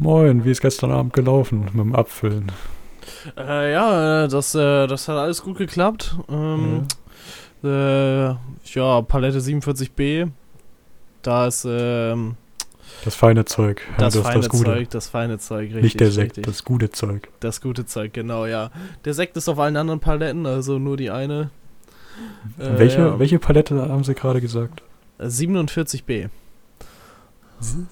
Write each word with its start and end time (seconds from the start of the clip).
Moin, 0.00 0.46
wie 0.46 0.50
ist 0.50 0.62
gestern 0.62 0.92
Abend 0.92 1.12
gelaufen 1.12 1.60
mit 1.60 1.74
dem 1.74 1.94
Abfüllen? 1.94 2.50
Äh, 3.36 3.72
ja, 3.72 4.24
äh, 4.24 4.28
das, 4.28 4.54
äh, 4.54 4.86
das 4.86 5.06
hat 5.08 5.18
alles 5.18 5.42
gut 5.42 5.58
geklappt. 5.58 6.16
Ähm, 6.30 6.86
ja. 7.62 8.30
Äh, 8.30 8.36
ja, 8.72 9.02
Palette 9.02 9.40
47b. 9.40 10.30
Da 11.20 11.46
ist 11.46 11.66
ähm, 11.68 12.36
das 13.04 13.14
feine 13.14 13.44
Zeug. 13.44 13.82
Das, 13.98 14.14
das 14.14 14.22
feine 14.22 14.40
das 14.40 14.48
Gute. 14.48 14.64
Zeug, 14.64 14.88
das 14.88 15.08
feine 15.08 15.38
Zeug, 15.38 15.64
richtig. 15.64 15.82
Nicht 15.82 16.00
der 16.00 16.12
Sekt, 16.12 16.38
richtig. 16.38 16.46
das 16.46 16.64
gute 16.64 16.90
Zeug. 16.90 17.28
Das 17.40 17.60
gute 17.60 17.84
Zeug, 17.84 18.14
genau, 18.14 18.46
ja. 18.46 18.70
Der 19.04 19.12
Sekt 19.12 19.36
ist 19.36 19.50
auf 19.50 19.58
allen 19.58 19.76
anderen 19.76 20.00
Paletten, 20.00 20.46
also 20.46 20.78
nur 20.78 20.96
die 20.96 21.10
eine. 21.10 21.50
Äh, 22.58 22.78
welche, 22.78 23.00
ja. 23.00 23.18
welche 23.18 23.38
Palette 23.38 23.86
haben 23.86 24.04
Sie 24.04 24.14
gerade 24.14 24.40
gesagt? 24.40 24.82
47b. 25.18 26.30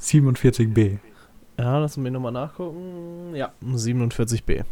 47b. 0.01 1.01
Ja, 1.59 1.79
lassen 1.79 2.05
wir 2.05 2.11
nochmal 2.11 2.33
nachgucken. 2.33 3.35
Ja, 3.35 3.53
47b. 3.65 4.65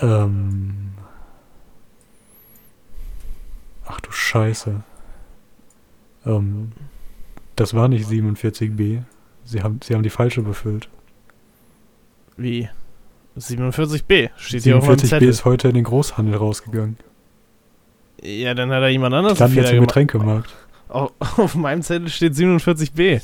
Ähm. 0.00 0.94
Ach 3.86 4.00
du 4.00 4.10
Scheiße. 4.10 4.82
Ähm. 6.24 6.72
Das 7.56 7.74
war 7.74 7.88
nicht 7.88 8.08
47b. 8.08 9.02
Sie 9.44 9.62
haben, 9.62 9.80
Sie 9.82 9.94
haben 9.94 10.02
die 10.02 10.10
falsche 10.10 10.42
befüllt. 10.42 10.88
Wie? 12.36 12.68
47b 13.36 14.30
steht 14.36 14.62
hier 14.62 14.78
auf 14.78 14.86
meinem 14.86 14.98
47b 14.98 15.08
Zettel. 15.08 15.28
ist 15.28 15.44
heute 15.44 15.68
in 15.68 15.74
den 15.74 15.84
Großhandel 15.84 16.36
rausgegangen. 16.36 16.96
Ja, 18.22 18.54
dann 18.54 18.70
hat 18.70 18.82
da 18.82 18.88
jemand 18.88 19.14
anderes 19.14 19.38
Dann 19.38 19.54
jetzt 19.54 19.72
im. 19.72 19.82
Getränkemarkt. 19.82 20.54
Auf, 20.88 21.12
auf 21.38 21.54
meinem 21.54 21.82
Zettel 21.82 22.08
steht 22.08 22.32
47b. 22.32 23.22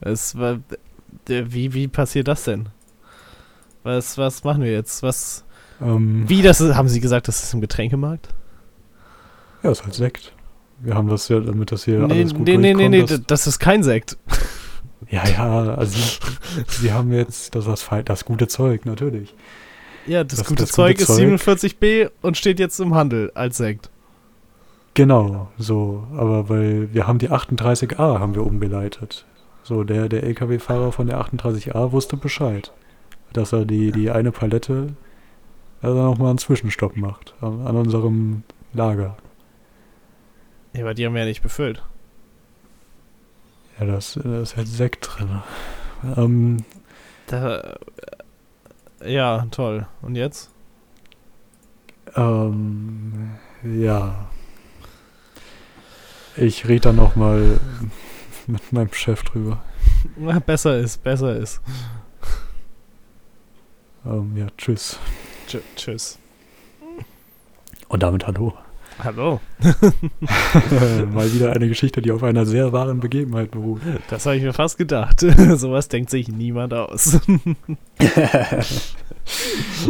Es 0.00 0.36
war, 0.36 0.58
wie, 1.28 1.74
wie 1.74 1.88
passiert 1.88 2.28
das 2.28 2.44
denn? 2.44 2.68
Was, 3.82 4.16
was 4.18 4.44
machen 4.44 4.62
wir 4.62 4.72
jetzt? 4.72 5.02
Was? 5.02 5.44
Ähm, 5.80 6.24
Wie 6.28 6.42
das 6.42 6.60
ist, 6.60 6.74
haben 6.74 6.88
Sie 6.88 7.00
gesagt, 7.00 7.28
das 7.28 7.42
ist 7.42 7.52
im 7.54 7.60
Getränkemarkt? 7.60 8.28
Ja, 9.62 9.70
ist 9.70 9.84
halt 9.84 9.94
Sekt. 9.94 10.32
Wir 10.80 10.94
haben 10.94 11.08
das 11.08 11.28
ja, 11.28 11.40
damit 11.40 11.72
das 11.72 11.84
hier 11.84 12.00
nee, 12.00 12.20
alles 12.20 12.34
gut 12.34 12.46
nee, 12.46 12.56
nee, 12.56 12.74
nee, 12.74 12.88
nee, 12.88 13.04
das 13.26 13.46
ist 13.46 13.58
kein 13.58 13.82
Sekt. 13.82 14.16
Ja, 15.10 15.26
ja, 15.28 15.74
also 15.74 15.98
Sie, 16.68 16.92
haben 16.92 17.12
jetzt 17.12 17.54
das, 17.54 17.64
das, 17.66 17.88
das 18.04 18.24
gute 18.24 18.48
Zeug, 18.48 18.86
natürlich. 18.86 19.34
Ja, 20.06 20.24
das, 20.24 20.38
Das- 20.40 20.48
gute 20.48 20.62
das 20.62 20.72
Zeug 20.72 20.98
gute 20.98 21.02
ist 21.02 21.16
Zeug. 21.16 21.58
47b 21.58 22.10
und 22.22 22.36
steht 22.36 22.58
jetzt 22.58 22.78
im 22.80 22.94
Handel 22.94 23.30
als 23.34 23.56
Sekt. 23.58 23.90
Genau, 24.94 25.48
so. 25.58 26.06
Aber 26.16 26.48
weil 26.48 26.92
wir 26.94 27.06
haben 27.06 27.18
die 27.18 27.30
38a 27.30 28.18
haben 28.18 28.34
wir 28.34 28.46
umgeleitet. 28.46 29.26
So, 29.64 29.82
der, 29.82 30.10
der 30.10 30.22
LKW-Fahrer 30.24 30.92
von 30.92 31.06
der 31.06 31.18
38a 31.18 31.90
wusste 31.90 32.18
Bescheid. 32.18 32.70
Dass 33.32 33.52
er 33.52 33.64
die, 33.64 33.90
die 33.92 34.10
eine 34.10 34.30
Palette, 34.30 34.94
er 35.80 35.94
nochmal 35.94 36.28
einen 36.28 36.38
Zwischenstopp 36.38 36.96
macht. 36.96 37.34
An, 37.40 37.66
an 37.66 37.74
unserem 37.74 38.42
Lager. 38.74 39.16
Ja, 40.74 40.82
aber 40.82 40.92
die 40.92 41.06
haben 41.06 41.14
wir 41.14 41.22
ja 41.22 41.26
nicht 41.26 41.42
befüllt. 41.42 41.82
Ja, 43.80 43.86
das, 43.86 44.18
da 44.22 44.42
ist 44.42 44.56
halt 44.56 44.68
Sekt 44.68 45.08
drin. 45.10 45.42
Ähm, 46.16 46.64
Da, 47.26 47.76
ja, 49.02 49.46
toll. 49.50 49.86
Und 50.02 50.14
jetzt? 50.16 50.50
Ähm, 52.16 53.30
ja. 53.62 54.28
Ich 56.36 56.68
rede 56.68 56.80
da 56.80 56.92
nochmal 56.92 57.60
mit 58.46 58.72
meinem 58.72 58.92
Chef 58.92 59.22
drüber. 59.22 59.62
Na, 60.16 60.38
besser 60.38 60.78
ist, 60.78 61.02
besser 61.02 61.36
ist. 61.36 61.60
Ähm, 64.04 64.36
ja, 64.36 64.46
tschüss. 64.58 64.98
Tsch 65.46 65.58
tschüss. 65.76 66.18
Und 67.88 68.02
damit 68.02 68.26
hallo. 68.26 68.54
Hallo. 68.98 69.40
Mal 69.60 71.32
wieder 71.32 71.52
eine 71.52 71.68
Geschichte, 71.68 72.00
die 72.00 72.12
auf 72.12 72.22
einer 72.22 72.46
sehr 72.46 72.72
wahren 72.72 73.00
Begebenheit 73.00 73.50
beruht. 73.50 73.80
Das 74.08 74.24
habe 74.26 74.36
ich 74.36 74.42
mir 74.42 74.52
fast 74.52 74.78
gedacht. 74.78 75.20
Sowas 75.56 75.88
denkt 75.88 76.10
sich 76.10 76.28
niemand 76.28 76.74
aus. 76.74 77.18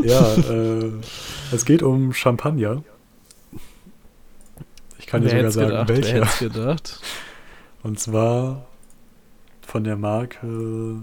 ja, 0.03 0.34
äh, 0.37 0.91
es 1.53 1.65
geht 1.67 1.83
um 1.83 2.15
Champagner. 2.15 2.83
Ich 4.99 5.07
kann 5.07 5.23
dir 5.23 5.28
sogar 5.28 5.51
sagen, 5.51 5.69
gedacht, 5.69 5.89
wer 5.89 5.97
welcher. 5.97 6.25
hätt's 6.25 6.39
gedacht? 6.39 7.01
Und 7.84 8.00
zwar 8.00 8.67
von 9.61 9.84
der 9.84 9.97
Marke. 9.97 11.00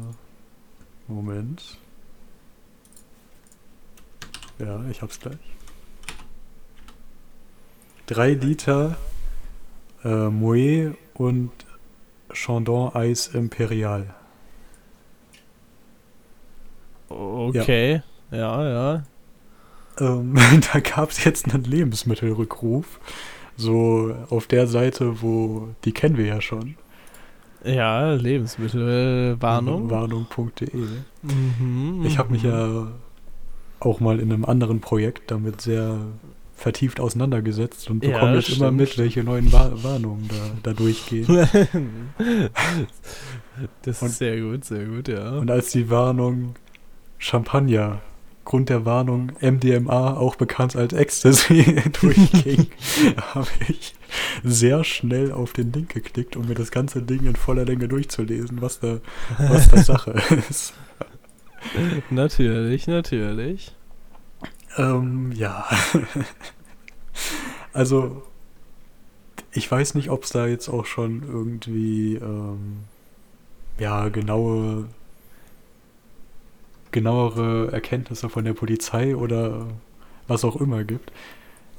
Moment. 1.08 1.78
Ja, 4.58 4.84
ich 4.90 5.02
hab's 5.02 5.19
gleich. 5.19 5.38
3 8.08 8.31
Liter 8.34 8.97
äh, 10.03 10.08
Moët 10.08 10.96
und 11.14 11.52
Chandon 12.34 12.96
Eis 12.96 13.28
Imperial. 13.28 14.13
Okay. 17.09 18.02
Ja, 18.31 18.69
ja. 18.69 19.03
Ähm, 20.00 20.36
da 20.74 20.80
gab 20.80 21.12
es 21.12 21.24
jetzt 21.24 21.53
einen 21.53 21.63
Lebensmittelrückruf. 21.63 23.00
So 23.62 24.16
auf 24.30 24.48
der 24.48 24.66
Seite, 24.68 25.22
wo, 25.22 25.70
die 25.86 25.92
kennen 25.92 26.18
wir 26.18 26.26
ja 26.26 26.42
schon. 26.42 26.76
Ja, 27.64 28.14
Lebensmittelwarnung. 28.14 29.90
Warnung.de. 29.90 30.70
Mhm, 31.22 32.04
Ich 32.06 32.18
habe 32.18 32.32
mich 32.32 32.44
mhm. 32.44 32.50
ja 32.50 32.88
auch 33.80 34.00
mal 34.00 34.20
in 34.20 34.32
einem 34.32 34.46
anderen 34.46 34.80
Projekt 34.82 35.30
damit 35.32 35.62
sehr 35.62 35.98
vertieft 36.56 37.00
auseinandergesetzt 37.00 37.90
und 37.90 38.04
Ja, 38.04 38.12
bekomme 38.14 38.36
jetzt 38.36 38.50
immer 38.56 38.72
mit, 38.72 38.98
welche 38.98 39.24
neuen 39.24 39.52
Wa 39.52 39.72
Warnungen 39.76 40.28
da, 40.28 40.72
da 40.72 40.74
durchgehen. 40.74 41.26
das 43.84 44.02
Und- 44.02 44.08
ist 44.10 44.18
sehr 44.18 44.40
gut, 44.42 44.66
sehr 44.66 44.86
gut, 44.86 45.08
ja. 45.08 45.32
Und 45.38 45.50
als 45.52 45.72
die 45.72 45.90
Warnung 45.90 46.56
Champagner, 47.18 48.02
Grund 48.44 48.69
der 48.69 48.85
Warnung 48.85 49.34
MDMA, 49.40 50.18
auch 50.18 50.35
bekannt 50.35 50.75
als 50.75 50.94
Ecstasy, 50.94 51.81
durchging, 52.02 52.68
habe 53.34 53.47
ich 53.68 53.94
sehr 54.44 54.84
schnell 54.84 55.31
auf 55.31 55.53
den 55.53 55.72
Link 55.72 55.94
geklickt, 55.94 56.35
um 56.35 56.47
mir 56.47 56.56
das 56.56 56.72
ganze 56.72 57.03
Ding 57.03 57.25
in 57.25 57.35
voller 57.35 57.66
Länge 57.66 57.88
durchzulesen, 57.88 58.62
was 58.62 58.80
da, 58.80 59.00
was 59.38 59.69
da 59.69 59.78
Sache 59.84 60.16
ist. 60.50 60.74
natürlich, 62.09 62.88
natürlich. 62.88 63.75
Ähm, 64.78 65.31
ja. 65.34 65.66
also, 67.74 68.24
ich 69.51 69.69
weiß 69.69 69.96
nicht, 69.96 70.09
ob 70.09 70.24
es 70.24 70.31
da 70.31 70.47
jetzt 70.47 70.69
auch 70.69 70.85
schon 70.85 71.24
irgendwie, 71.24 72.16
ähm, 72.16 72.84
ja, 73.80 74.09
genaue, 74.09 74.88
genauere 76.91 77.72
Erkenntnisse 77.72 78.29
von 78.29 78.46
der 78.46 78.53
Polizei 78.53 79.16
oder 79.16 79.68
was 80.28 80.44
auch 80.44 80.56
immer 80.57 80.84
gibt. 80.84 81.12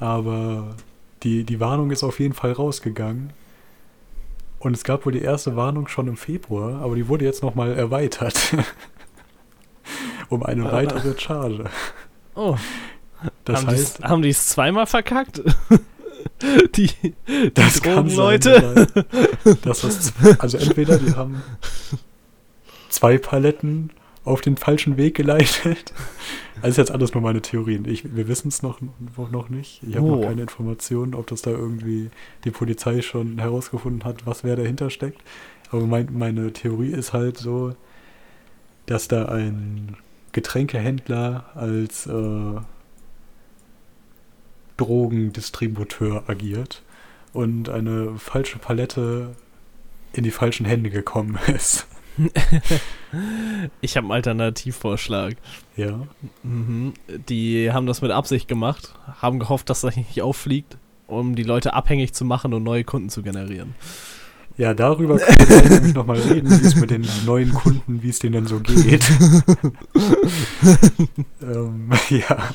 Aber 0.01 0.75
die, 1.23 1.45
die 1.45 1.61
Warnung 1.61 1.91
ist 1.91 2.03
auf 2.03 2.19
jeden 2.21 2.35
Fall 2.35 2.53
rausgegangen. 2.53 3.33
Und 4.59 4.77
es 4.77 4.85
gab 4.85 5.05
wohl 5.07 5.13
die 5.13 5.23
erste 5.23 5.57
Warnung 5.57 5.89
schon 5.89 6.07
im 6.09 6.17
Februar, 6.17 6.83
aber 6.83 6.95
die 6.95 7.09
wurde 7.09 7.25
jetzt 7.25 7.43
nochmal 7.43 7.73
erweitert. 7.77 8.57
um 10.29 10.43
eine 10.43 10.71
weitere 10.71 11.19
Charge. 11.19 11.65
Oh, 12.35 12.57
Das 13.45 13.61
haben 13.61 13.67
heißt, 13.69 13.99
die's, 13.99 14.05
haben 14.09 14.23
die 14.23 14.29
es 14.31 14.47
zweimal 14.49 14.87
verkackt? 14.87 15.43
die 16.75 16.91
die 17.03 17.53
Das 17.55 17.83
kann 17.83 18.09
sein, 18.09 18.41
Drogenleute? 18.41 18.87
dass 19.63 19.81
das, 19.83 20.13
also 20.39 20.59
entweder 20.59 20.99
die 20.99 21.15
haben 21.15 21.43
zwei 22.89 23.19
Paletten 23.19 23.91
auf 24.25 24.41
den 24.41 24.57
falschen 24.57 24.97
Weg 24.97 25.17
geleitet. 25.17 25.93
Also 26.57 26.69
ist 26.69 26.77
jetzt 26.77 26.91
alles 26.93 27.13
nur 27.13 27.23
meine 27.23 27.43
Theorien. 27.43 27.87
Ich, 27.89 28.15
wir 28.15 28.29
wissen 28.29 28.49
es 28.49 28.63
noch, 28.63 28.79
noch 29.31 29.49
nicht. 29.49 29.83
Ich 29.83 29.97
habe 29.97 30.07
Oh. 30.07 30.17
noch 30.17 30.23
keine 30.29 30.43
Informationen, 30.43 31.15
ob 31.15 31.27
das 31.27 31.43
da 31.43 31.51
irgendwie 31.51 32.11
die 32.45 32.53
Polizei 32.53 33.03
schon 33.03 33.39
herausgefunden 33.39 34.05
hat, 34.05 34.27
was 34.27 34.45
wer 34.45 34.55
dahinter 34.55 34.89
steckt. 34.91 35.21
Aber 35.73 35.87
mein, 35.87 36.09
meine 36.13 36.53
Theorie 36.53 36.93
ist 36.93 37.13
halt 37.13 37.37
so, 37.39 37.75
dass 38.87 39.09
da 39.09 39.25
ein 39.27 39.97
Getränkehändler 40.33 41.51
als 41.55 42.07
äh, 42.07 42.61
Drogendistributeur 44.77 46.25
agiert 46.29 46.83
und 47.33 47.69
eine 47.69 48.19
falsche 48.19 48.59
Palette 48.59 49.35
in 50.13 50.25
die 50.25 50.31
falschen 50.31 50.67
Hände 50.67 50.91
gekommen 50.91 51.39
ist. 51.49 51.87
Ich 53.83 53.97
habe 53.97 54.07
einen 54.07 54.13
Alternativvorschlag. 54.13 55.37
Ja. 55.77 56.07
Mhm. 56.43 56.95
Die 57.29 57.71
haben 57.71 57.87
das 57.87 58.01
mit 58.01 58.11
Absicht 58.11 58.49
gemacht, 58.49 58.95
haben 59.21 59.39
gehofft, 59.39 59.69
dass 59.69 59.83
das 59.83 59.97
nicht 59.97 60.23
auffliegt, 60.23 60.79
um 61.07 61.35
die 61.35 61.43
Leute 61.43 61.75
abhängig 61.75 62.15
zu 62.15 62.25
machen 62.25 62.55
und 62.55 62.63
neue 62.63 62.85
Kunden 62.85 63.11
zu 63.11 63.23
generieren. 63.23 63.75
Ja, 64.57 64.73
darüber 64.75 65.19
können 65.19 65.49
wir 65.65 65.71
nämlich 65.71 65.95
nochmal 65.95 66.21
reden, 66.21 66.51
wie 66.51 66.67
es 66.67 66.75
mit 66.77 66.91
den 66.91 67.07
neuen 67.27 67.53
Kunden, 67.53 68.03
wie 68.03 68.09
es 68.09 68.19
denen 68.19 68.33
denn 68.35 68.47
so 68.47 68.61
geht. 68.61 69.05
ähm, 71.43 71.91
ja. 72.11 72.51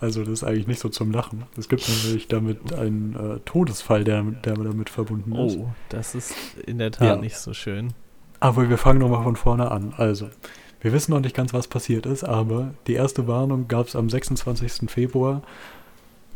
Also 0.00 0.20
das 0.20 0.30
ist 0.30 0.44
eigentlich 0.44 0.66
nicht 0.66 0.80
so 0.80 0.88
zum 0.88 1.12
Lachen. 1.12 1.44
Es 1.56 1.68
gibt 1.68 1.88
nämlich 1.88 2.28
damit 2.28 2.72
einen 2.72 3.14
äh, 3.14 3.40
Todesfall, 3.44 4.04
der, 4.04 4.22
der 4.22 4.54
damit 4.54 4.90
verbunden 4.90 5.34
ist. 5.34 5.56
Oh, 5.56 5.70
das 5.88 6.14
ist 6.14 6.34
in 6.66 6.78
der 6.78 6.90
Tat 6.90 7.08
Ja. 7.08 7.16
nicht 7.16 7.36
so 7.36 7.54
schön. 7.54 7.92
Aber 8.40 8.68
wir 8.68 8.78
fangen 8.78 8.98
nochmal 9.00 9.22
von 9.22 9.36
vorne 9.36 9.70
an. 9.70 9.94
Also, 9.96 10.28
wir 10.80 10.92
wissen 10.92 11.12
noch 11.12 11.20
nicht 11.20 11.34
ganz, 11.36 11.52
was 11.54 11.68
passiert 11.68 12.06
ist, 12.06 12.24
aber 12.24 12.74
die 12.86 12.94
erste 12.94 13.26
Warnung 13.26 13.68
gab 13.68 13.86
es 13.86 13.96
am 13.96 14.10
26. 14.10 14.90
Februar. 14.90 15.42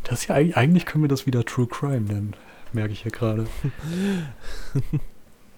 Das 0.04 0.26
ja 0.26 0.34
eigentlich, 0.34 0.86
können 0.86 1.04
wir 1.04 1.08
das 1.08 1.26
wieder 1.26 1.44
True 1.44 1.66
Crime 1.66 2.00
nennen, 2.00 2.34
merke 2.72 2.92
ich 2.92 3.02
hier 3.02 3.12
gerade. 3.12 3.46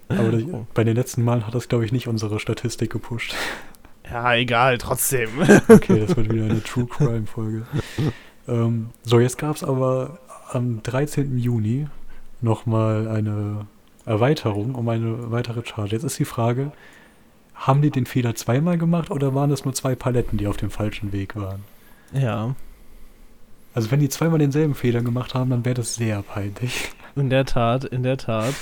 Aber 0.08 0.30
das, 0.30 0.42
Oh. 0.42 0.66
bei 0.74 0.84
den 0.84 0.94
letzten 0.96 1.24
Malen 1.24 1.46
hat 1.46 1.54
das, 1.54 1.68
glaube 1.68 1.84
ich, 1.86 1.92
nicht 1.92 2.06
unsere 2.08 2.38
Statistik 2.38 2.90
gepusht. 2.90 3.34
Ja, 4.10 4.34
egal, 4.34 4.76
trotzdem. 4.78 5.30
Okay, 5.68 6.00
das 6.06 6.16
wird 6.16 6.30
wieder 6.30 6.44
eine 6.44 6.62
True 6.62 6.86
Crime 6.86 7.26
Folge. 7.26 7.62
Ähm, 8.46 8.90
so, 9.04 9.20
jetzt 9.20 9.38
gab 9.38 9.56
es 9.56 9.64
aber 9.64 10.18
am 10.50 10.82
13. 10.82 11.38
Juni 11.38 11.86
nochmal 12.42 13.08
eine 13.08 13.66
Erweiterung 14.06 14.74
um 14.74 14.88
eine 14.88 15.30
weitere 15.30 15.64
Charge. 15.64 15.92
Jetzt 15.92 16.04
ist 16.04 16.18
die 16.18 16.24
Frage, 16.24 16.72
haben 17.54 17.82
die 17.82 17.90
den 17.90 18.06
Fehler 18.06 18.34
zweimal 18.34 18.78
gemacht 18.78 19.10
oder 19.10 19.34
waren 19.34 19.50
es 19.50 19.64
nur 19.64 19.74
zwei 19.74 19.94
Paletten, 19.94 20.38
die 20.38 20.46
auf 20.46 20.56
dem 20.56 20.70
falschen 20.70 21.12
Weg 21.12 21.36
waren? 21.36 21.64
Ja, 22.12 22.54
Also 23.74 23.90
wenn 23.90 24.00
die 24.00 24.08
zweimal 24.08 24.38
denselben 24.38 24.74
Fehler 24.74 25.00
gemacht 25.02 25.34
haben, 25.34 25.50
dann 25.50 25.64
wäre 25.64 25.76
das 25.76 25.94
sehr 25.94 26.22
peinlich. 26.22 26.90
in 27.16 27.30
der 27.30 27.44
Tat, 27.44 27.84
in 27.84 28.02
der 28.02 28.16
Tat. 28.18 28.54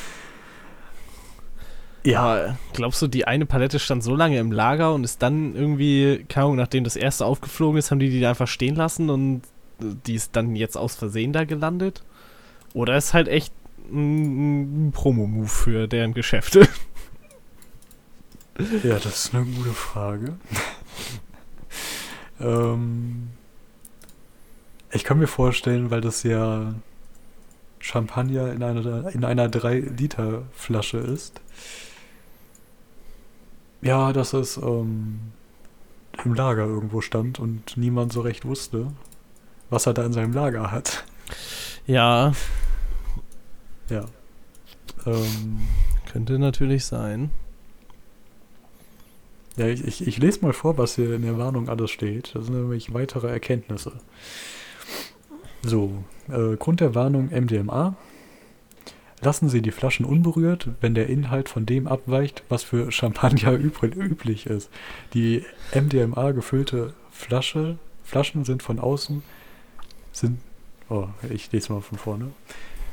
Ja, 2.04 2.56
glaubst 2.72 3.02
du, 3.02 3.08
die 3.08 3.26
eine 3.26 3.44
Palette 3.44 3.78
stand 3.78 4.02
so 4.02 4.14
lange 4.16 4.38
im 4.38 4.52
Lager 4.52 4.94
und 4.94 5.04
ist 5.04 5.20
dann 5.22 5.54
irgendwie, 5.54 6.24
keine 6.28 6.46
Ahnung, 6.46 6.56
nachdem 6.56 6.84
das 6.84 6.96
erste 6.96 7.26
aufgeflogen 7.26 7.78
ist, 7.78 7.90
haben 7.90 7.98
die 7.98 8.08
die 8.08 8.24
einfach 8.24 8.48
stehen 8.48 8.74
lassen 8.74 9.10
und 9.10 9.42
die 9.80 10.14
ist 10.14 10.34
dann 10.34 10.56
jetzt 10.56 10.76
aus 10.76 10.94
Versehen 10.94 11.32
da 11.34 11.44
gelandet? 11.44 12.02
Oder 12.72 12.96
ist 12.96 13.12
halt 13.12 13.28
echt 13.28 13.52
ein, 13.92 14.92
Promo-Move 14.92 15.48
für 15.48 15.86
deren 15.88 16.14
Geschäfte? 16.14 16.68
Ja, 18.84 18.98
das 18.98 19.24
ist 19.24 19.34
eine 19.34 19.46
gute 19.46 19.72
Frage. 19.72 20.36
ähm, 22.40 23.30
ich 24.90 25.02
kann 25.02 25.18
mir 25.18 25.28
vorstellen, 25.28 25.90
weil 25.90 26.02
das 26.02 26.24
ja 26.24 26.74
Champagner 27.78 28.52
in 28.52 28.62
einer, 28.62 29.14
in 29.14 29.24
einer 29.24 29.48
3-Liter-Flasche 29.48 30.98
ist. 30.98 31.40
Ja, 33.80 34.12
dass 34.12 34.34
es 34.34 34.58
ähm, 34.58 35.32
im 36.24 36.34
Lager 36.34 36.66
irgendwo 36.66 37.00
stand 37.00 37.38
und 37.38 37.76
niemand 37.76 38.12
so 38.12 38.20
recht 38.20 38.44
wusste, 38.44 38.88
was 39.70 39.86
er 39.86 39.94
da 39.94 40.04
in 40.04 40.12
seinem 40.12 40.34
Lager 40.34 40.70
hat. 40.70 41.04
Ja, 41.86 42.32
Ja. 43.90 44.06
Ähm, 45.06 45.60
könnte 46.10 46.38
natürlich 46.38 46.84
sein. 46.84 47.30
Ja, 49.56 49.66
ich, 49.66 49.84
ich, 49.84 50.06
ich 50.06 50.18
lese 50.18 50.40
mal 50.42 50.52
vor, 50.52 50.78
was 50.78 50.94
hier 50.94 51.12
in 51.14 51.22
der 51.22 51.36
Warnung 51.36 51.68
alles 51.68 51.90
steht. 51.90 52.34
Das 52.34 52.46
sind 52.46 52.54
nämlich 52.54 52.94
weitere 52.94 53.28
Erkenntnisse. 53.28 53.92
So, 55.62 56.04
äh, 56.28 56.56
Grund 56.56 56.80
der 56.80 56.94
Warnung 56.94 57.28
MDMA. 57.30 57.96
Lassen 59.22 59.50
Sie 59.50 59.60
die 59.60 59.70
Flaschen 59.70 60.06
unberührt, 60.06 60.68
wenn 60.80 60.94
der 60.94 61.08
Inhalt 61.08 61.50
von 61.50 61.66
dem 61.66 61.86
abweicht, 61.86 62.42
was 62.48 62.62
für 62.62 62.90
Champagner 62.90 63.52
üblich 63.82 64.46
ist. 64.46 64.70
Die 65.12 65.44
MDMA 65.74 66.30
gefüllte 66.30 66.94
Flasche, 67.10 67.76
Flaschen 68.02 68.44
sind 68.46 68.62
von 68.62 68.78
außen, 68.78 69.22
sind, 70.12 70.38
oh, 70.88 71.08
ich 71.28 71.52
lese 71.52 71.72
mal 71.72 71.82
von 71.82 71.98
vorne. 71.98 72.30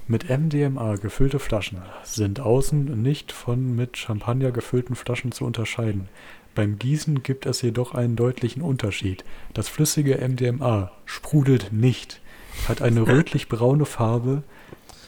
Mit 0.09 0.29
MDMA 0.29 0.95
gefüllte 0.95 1.37
Flaschen 1.37 1.81
sind 2.03 2.39
außen 2.39 3.01
nicht 3.01 3.33
von 3.33 3.75
mit 3.75 3.97
Champagner 3.97 4.51
gefüllten 4.51 4.95
Flaschen 4.95 5.33
zu 5.33 5.43
unterscheiden. 5.43 6.07
Beim 6.55 6.79
Gießen 6.79 7.23
gibt 7.23 7.45
es 7.45 7.61
jedoch 7.61 7.93
einen 7.93 8.15
deutlichen 8.15 8.61
Unterschied. 8.61 9.25
Das 9.53 9.67
flüssige 9.67 10.17
MDMA 10.25 10.91
sprudelt 11.05 11.73
nicht, 11.73 12.21
hat 12.69 12.81
eine 12.81 13.01
rötlich-braune 13.07 13.85
Farbe, 13.85 14.43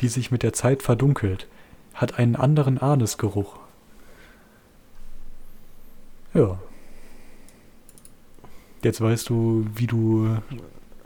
die 0.01 0.09
sich 0.09 0.31
mit 0.31 0.43
der 0.43 0.51
Zeit 0.51 0.83
verdunkelt, 0.83 1.47
hat 1.93 2.19
einen 2.19 2.35
anderen 2.35 2.77
Anisgeruch. 2.77 3.57
Ja. 6.33 6.59
Jetzt 8.83 8.99
weißt 8.99 9.29
du, 9.29 9.65
wie 9.75 9.87
du 9.87 10.37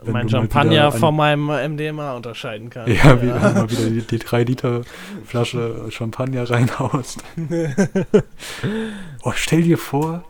mein 0.06 0.28
Champagner 0.28 0.92
von 0.92 1.16
meinem 1.16 1.46
MDMA 1.46 2.14
unterscheiden 2.14 2.70
kann. 2.70 2.90
Ja, 2.90 3.20
wie 3.22 3.28
wenn 3.28 3.40
du 3.40 3.60
mal 3.60 3.70
wieder 3.70 3.88
die, 3.88 4.02
die 4.02 4.18
3 4.18 4.44
Liter 4.44 4.82
Flasche 5.26 5.86
Champagner 5.90 6.48
reinhaust. 6.48 7.22
oh, 9.22 9.32
stell 9.34 9.62
dir 9.62 9.78
vor, 9.78 10.24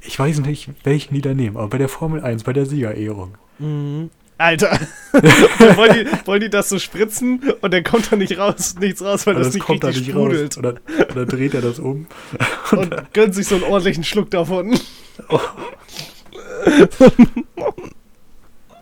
ich 0.00 0.18
weiß 0.18 0.40
nicht, 0.40 0.70
welchen 0.84 1.14
die 1.14 1.20
da 1.20 1.34
nehmen, 1.34 1.56
aber 1.56 1.68
bei 1.68 1.78
der 1.78 1.88
Formel 1.88 2.22
1, 2.22 2.44
bei 2.44 2.52
der 2.52 2.66
Siegerehrung. 2.66 3.36
Mhm. 3.58 4.10
Alter, 4.38 4.78
wollen, 5.12 5.94
die, 5.94 6.26
wollen 6.26 6.40
die 6.42 6.50
das 6.50 6.68
so 6.68 6.78
spritzen 6.78 7.40
und 7.62 7.72
dann 7.72 7.82
kommt 7.82 8.12
da 8.12 8.16
nicht 8.16 8.36
raus, 8.36 8.74
nichts 8.78 9.02
raus, 9.02 9.26
weil 9.26 9.36
Und 9.36 9.46
das 9.46 9.54
nicht 9.54 9.64
kommt 9.64 9.82
da 9.82 9.88
richtig 9.88 10.08
nicht 10.08 10.14
sprudelt. 10.14 10.50
raus. 10.50 10.56
Und 10.58 10.62
dann, 10.62 11.06
und 11.08 11.16
dann 11.16 11.26
dreht 11.26 11.54
er 11.54 11.62
das 11.62 11.78
um. 11.78 12.06
Und 12.72 12.94
gönnt 13.14 13.34
sich 13.34 13.46
so 13.46 13.54
einen 13.54 13.64
ordentlichen 13.64 14.04
Schluck 14.04 14.30
davon. 14.30 14.78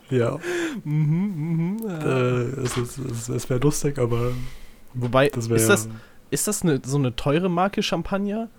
Ja, 0.09 0.37
Mhm, 0.83 1.77
mhm, 1.77 1.89
äh, 1.89 2.61
es, 2.63 2.75
es, 2.77 3.29
es 3.29 3.49
wäre 3.49 3.59
lustig, 3.61 3.97
aber 3.97 4.31
Wobei, 4.93 5.29
das 5.29 5.47
ist 5.47 5.67
das, 5.69 5.89
ist 6.31 6.47
das 6.47 6.61
eine, 6.63 6.81
so 6.85 6.97
eine 6.97 7.15
teure 7.15 7.49
Marke 7.49 7.81
Champagner? 7.81 8.49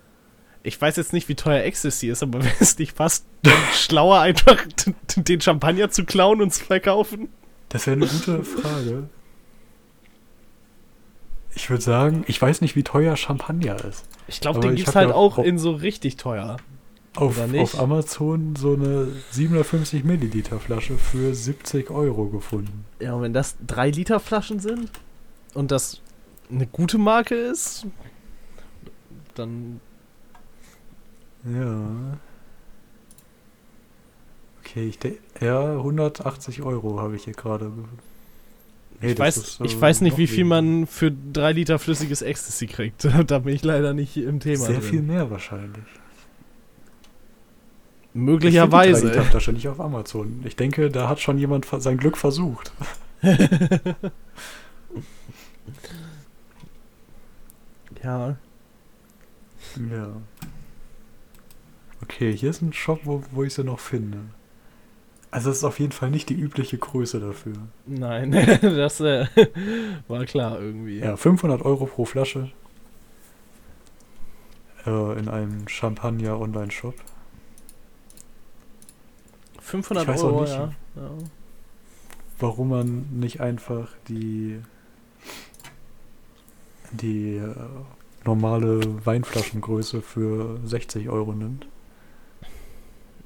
Ich 0.63 0.79
weiß 0.81 0.95
jetzt 0.97 1.13
nicht, 1.13 1.29
wie 1.29 1.35
teuer 1.35 1.63
Ecstasy 1.63 2.09
ist, 2.09 2.23
aber 2.23 2.39
wäre 2.43 2.55
es 2.59 2.77
nicht 2.79 2.95
fast 2.97 3.25
schlauer, 3.73 4.19
einfach 4.19 4.57
den 5.15 5.39
Champagner 5.41 5.89
zu 5.91 6.05
klauen 6.05 6.41
und 6.41 6.53
zu 6.53 6.65
verkaufen? 6.65 7.29
Das 7.69 7.85
wäre 7.87 7.97
eine 7.97 8.07
gute 8.07 8.43
Frage. 8.43 9.09
Ich 11.55 11.69
würde 11.69 11.83
sagen, 11.83 12.23
ich 12.27 12.41
weiß 12.41 12.61
nicht, 12.61 12.75
wie 12.75 12.83
teuer 12.83 13.15
Champagner 13.15 13.83
ist. 13.85 14.05
Ich 14.27 14.41
glaube, 14.41 14.59
den 14.59 14.75
gibt's 14.75 14.89
hab 14.89 14.95
halt 14.95 15.09
ja 15.09 15.15
auch 15.15 15.37
auch- 15.39 15.43
in 15.43 15.57
so 15.57 15.71
richtig 15.71 16.17
teuer. 16.17 16.57
Auf, 17.17 17.39
auf 17.39 17.79
Amazon 17.79 18.55
so 18.55 18.73
eine 18.73 19.07
750 19.31 20.03
Milliliter 20.03 20.59
Flasche 20.59 20.97
für 20.97 21.33
70 21.33 21.89
Euro 21.89 22.27
gefunden. 22.27 22.85
Ja, 22.99 23.13
und 23.13 23.21
wenn 23.23 23.33
das 23.33 23.55
3 23.65 23.89
Liter 23.91 24.19
Flaschen 24.19 24.59
sind 24.59 24.89
und 25.53 25.71
das 25.71 26.01
eine 26.51 26.67
gute 26.67 26.97
Marke 26.97 27.35
ist, 27.35 27.85
dann 29.35 29.79
Ja. 31.43 32.17
Okay, 34.63 34.87
ich 34.89 34.99
denke, 34.99 35.19
ja, 35.39 35.73
180 35.77 36.61
Euro 36.61 36.99
habe 36.99 37.15
ich 37.15 37.23
hier 37.23 37.33
gerade. 37.33 37.65
ge- 37.65 37.83
Nee, 38.99 39.11
ich, 39.11 39.19
weiß, 39.19 39.37
ist, 39.37 39.61
äh, 39.61 39.65
ich 39.65 39.79
weiß 39.79 40.01
nicht, 40.01 40.17
wie 40.17 40.25
viel 40.25 40.43
man 40.43 40.87
für 40.87 41.11
3 41.11 41.51
Liter 41.53 41.77
flüssiges 41.77 42.23
Ecstasy 42.23 42.65
kriegt. 42.65 43.05
da 43.27 43.39
bin 43.39 43.53
ich 43.53 43.63
leider 43.63 43.93
nicht 43.93 44.17
im 44.17 44.39
Thema. 44.39 44.57
Sehr 44.65 44.79
drin. 44.79 44.81
viel 44.89 45.01
mehr 45.03 45.29
wahrscheinlich. 45.29 45.83
Möglicherweise. 48.17 48.91
Ich 48.91 49.01
die 49.01 49.07
3 49.07 49.13
Liter 49.13 49.23
Flasche 49.23 49.53
nicht 49.53 49.67
auf 49.67 49.79
Amazon. 49.79 50.41
Ich 50.45 50.55
denke, 50.55 50.89
da 50.89 51.07
hat 51.07 51.19
schon 51.19 51.37
jemand 51.37 51.67
sein 51.79 51.97
Glück 51.97 52.17
versucht. 52.17 52.71
Ja. 58.03 58.37
Ja. 59.91 60.07
Okay, 62.01 62.35
hier 62.35 62.51
ist 62.51 62.61
ein 62.61 62.71
Shop, 62.71 63.01
wo, 63.03 63.21
wo 63.31 63.43
ich 63.43 63.53
sie 63.53 63.63
noch 63.65 63.79
finde. 63.79 64.19
Also 65.29 65.49
es 65.49 65.57
ist 65.57 65.63
auf 65.65 65.79
jeden 65.79 65.91
Fall 65.91 66.09
nicht 66.09 66.29
die 66.29 66.39
übliche 66.39 66.77
Größe 66.77 67.19
dafür. 67.19 67.55
Nein, 67.85 68.31
das 68.61 69.01
äh, 69.01 69.25
war 70.07 70.25
klar 70.25 70.59
irgendwie. 70.61 70.99
Ja, 70.99 71.17
500 71.17 71.63
Euro 71.63 71.85
pro 71.85 72.05
Flasche. 72.05 72.49
Äh, 74.85 75.19
in 75.19 75.27
einem 75.27 75.67
Champagner 75.67 76.39
Online-Shop. 76.39 76.95
500 79.67 80.03
Ich 80.03 80.09
weiß 80.09 80.21
auch 80.21 80.25
Euro, 80.27 80.41
nicht. 80.41 80.53
ja. 80.53 80.71
ja. 80.95 81.09
Warum 82.39 82.69
man 82.69 83.07
nicht 83.19 83.41
einfach 83.41 83.89
die 84.07 84.59
die 86.91 87.35
äh, 87.35 87.53
normale 88.23 89.05
Weinflaschengröße 89.05 90.01
für 90.01 90.57
60 90.65 91.09
Euro 91.09 91.33
nimmt. 91.33 91.67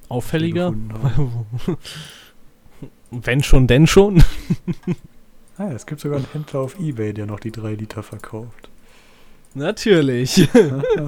Auffälliger? 0.09 0.73
Wenn 3.11 3.43
schon, 3.43 3.67
denn 3.67 3.85
schon. 3.87 4.23
Ah, 5.57 5.71
es 5.71 5.85
gibt 5.85 6.01
sogar 6.01 6.17
einen 6.17 6.27
Händler 6.33 6.61
auf 6.61 6.79
Ebay, 6.79 7.13
der 7.13 7.27
noch 7.27 7.39
die 7.39 7.51
3 7.51 7.75
Liter 7.75 8.03
verkauft. 8.03 8.69
Natürlich. 9.53 10.47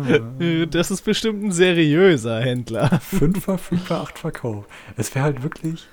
das 0.72 0.92
ist 0.92 1.04
bestimmt 1.06 1.44
ein 1.44 1.52
seriöser 1.52 2.42
Händler. 2.42 3.00
Fünf 3.02 3.44
verfügbar, 3.44 4.02
acht 4.02 4.20
verkauft. 4.20 4.70
Es 4.98 5.14
wäre 5.16 5.26
halt 5.26 5.44
wirklich. 5.44 5.86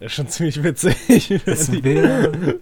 Das 0.00 0.10
ist 0.10 0.16
schon 0.16 0.26
ziemlich 0.28 0.64
witzig. 0.64 1.30
Es 1.46 1.70
wenn, 1.70 1.76
die, 1.76 1.84
wäre. 1.84 2.58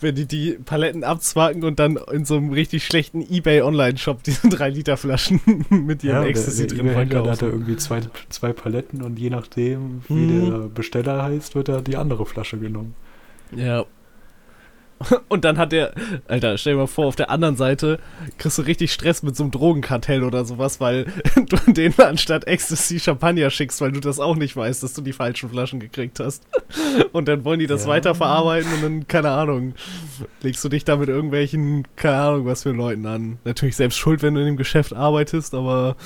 wenn 0.00 0.14
die 0.14 0.26
die 0.26 0.58
Paletten 0.62 1.04
abzwacken 1.04 1.64
und 1.64 1.78
dann 1.78 1.98
in 2.12 2.26
so 2.26 2.36
einem 2.36 2.52
richtig 2.52 2.84
schlechten 2.84 3.22
Ebay-Online-Shop 3.22 4.22
diese 4.22 4.48
3-Liter-Flaschen 4.48 5.40
mit 5.70 6.04
ihrem 6.04 6.16
Ja, 6.16 6.20
der, 6.20 6.28
Ecstasy 6.30 6.66
der 6.66 6.76
drin 6.76 6.86
eBay-Händler 6.88 7.22
der 7.22 7.32
hat 7.32 7.38
verkaufen. 7.38 7.60
irgendwie 7.60 7.76
zwei, 7.78 8.00
zwei 8.28 8.52
Paletten 8.52 9.00
und 9.00 9.18
je 9.18 9.30
nachdem, 9.30 10.02
wie 10.08 10.12
Mhm. 10.12 10.50
der 10.50 10.58
Besteller 10.68 11.22
heißt, 11.22 11.54
wird 11.54 11.68
da 11.70 11.80
die 11.80 11.96
andere 11.96 12.26
Flasche 12.26 12.58
genommen. 12.58 12.94
Ja. 13.56 13.86
Und 15.28 15.44
dann 15.44 15.58
hat 15.58 15.72
der, 15.72 15.92
Alter, 16.28 16.58
stell 16.58 16.74
dir 16.74 16.80
mal 16.80 16.86
vor, 16.86 17.06
auf 17.06 17.16
der 17.16 17.30
anderen 17.30 17.56
Seite 17.56 17.98
kriegst 18.38 18.58
du 18.58 18.62
richtig 18.62 18.92
Stress 18.92 19.22
mit 19.22 19.36
so 19.36 19.44
einem 19.44 19.50
Drogenkartell 19.50 20.22
oder 20.24 20.44
sowas, 20.44 20.80
weil 20.80 21.04
du 21.36 21.72
denen 21.72 21.94
anstatt 21.98 22.46
Ecstasy 22.46 23.00
Champagner 23.00 23.50
schickst, 23.50 23.80
weil 23.80 23.92
du 23.92 24.00
das 24.00 24.18
auch 24.20 24.36
nicht 24.36 24.56
weißt, 24.56 24.82
dass 24.82 24.94
du 24.94 25.02
die 25.02 25.12
falschen 25.12 25.48
Flaschen 25.50 25.80
gekriegt 25.80 26.20
hast. 26.20 26.44
Und 27.12 27.28
dann 27.28 27.44
wollen 27.44 27.58
die 27.60 27.66
das 27.66 27.82
Ja. 27.84 27.88
weiterverarbeiten 27.90 28.72
und 28.72 28.82
dann, 28.82 29.08
keine 29.08 29.30
Ahnung, 29.30 29.74
legst 30.42 30.64
du 30.64 30.68
dich 30.68 30.84
da 30.84 30.96
mit 30.96 31.08
irgendwelchen, 31.08 31.86
keine 31.96 32.16
Ahnung, 32.16 32.46
was 32.46 32.62
für 32.62 32.70
Leuten 32.70 33.06
an. 33.06 33.38
Natürlich 33.44 33.76
selbst 33.76 33.98
schuld, 33.98 34.22
wenn 34.22 34.34
du 34.34 34.40
in 34.40 34.46
dem 34.46 34.56
Geschäft 34.56 34.92
arbeitest, 34.94 35.54
aber 35.54 35.96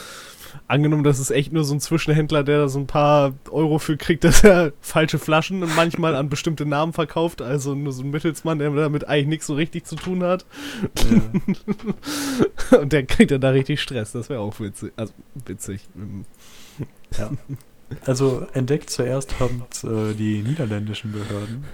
angenommen, 0.68 1.04
das 1.04 1.18
ist 1.18 1.30
echt 1.30 1.52
nur 1.52 1.64
so 1.64 1.74
ein 1.74 1.80
Zwischenhändler, 1.80 2.44
der 2.44 2.58
da 2.58 2.68
so 2.68 2.78
ein 2.78 2.86
paar 2.86 3.34
Euro 3.50 3.78
für 3.78 3.96
kriegt, 3.96 4.24
dass 4.24 4.44
er 4.44 4.72
falsche 4.80 5.18
Flaschen 5.18 5.62
und 5.62 5.74
manchmal 5.76 6.14
an 6.14 6.28
bestimmte 6.28 6.66
Namen 6.66 6.92
verkauft, 6.92 7.42
also 7.42 7.74
nur 7.74 7.92
so 7.92 8.02
ein 8.02 8.10
Mittelsmann, 8.10 8.58
der 8.58 8.70
damit 8.70 9.08
eigentlich 9.08 9.26
nichts 9.26 9.46
so 9.46 9.54
richtig 9.54 9.84
zu 9.84 9.96
tun 9.96 10.22
hat. 10.22 10.46
Ja. 12.70 12.78
Und 12.80 12.92
der 12.92 13.04
kriegt 13.04 13.30
dann 13.30 13.40
da 13.40 13.50
richtig 13.50 13.80
Stress, 13.80 14.12
das 14.12 14.28
wäre 14.28 14.40
auch 14.40 14.58
witzig. 14.58 14.92
Also 14.96 15.12
witzig. 15.46 15.88
Ähm, 15.96 16.24
Ja. 17.18 17.30
Also 18.04 18.46
entdeckt 18.52 18.90
zuerst 18.90 19.38
haben 19.38 19.62
äh, 19.84 20.14
die 20.14 20.42
niederländischen 20.42 21.12
Behörden, 21.12 21.64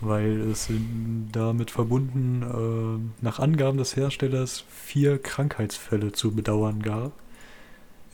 weil 0.00 0.40
es 0.50 0.66
sind 0.66 1.30
damit 1.32 1.70
verbunden, 1.70 2.42
äh, 2.42 3.24
nach 3.24 3.38
Angaben 3.38 3.78
des 3.78 3.96
Herstellers 3.96 4.64
vier 4.68 5.18
Krankheitsfälle 5.18 6.12
zu 6.12 6.32
bedauern 6.32 6.82
gab. 6.82 7.12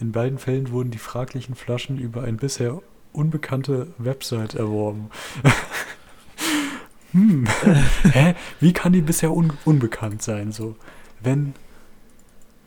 In 0.02 0.10
beiden 0.10 0.38
Fällen 0.40 0.72
wurden 0.72 0.90
die 0.90 0.98
fraglichen 0.98 1.54
Flaschen 1.54 1.96
über 1.96 2.24
eine 2.24 2.36
bisher 2.36 2.82
unbekannte 3.12 3.86
Website 3.98 4.56
erworben. 4.56 5.10
hm. 7.12 7.46
Hä? 8.10 8.34
Wie 8.58 8.72
kann 8.72 8.92
die 8.92 9.00
bisher 9.00 9.30
un 9.30 9.52
unbekannt 9.64 10.20
sein? 10.20 10.50
So, 10.50 10.74
wenn 11.20 11.54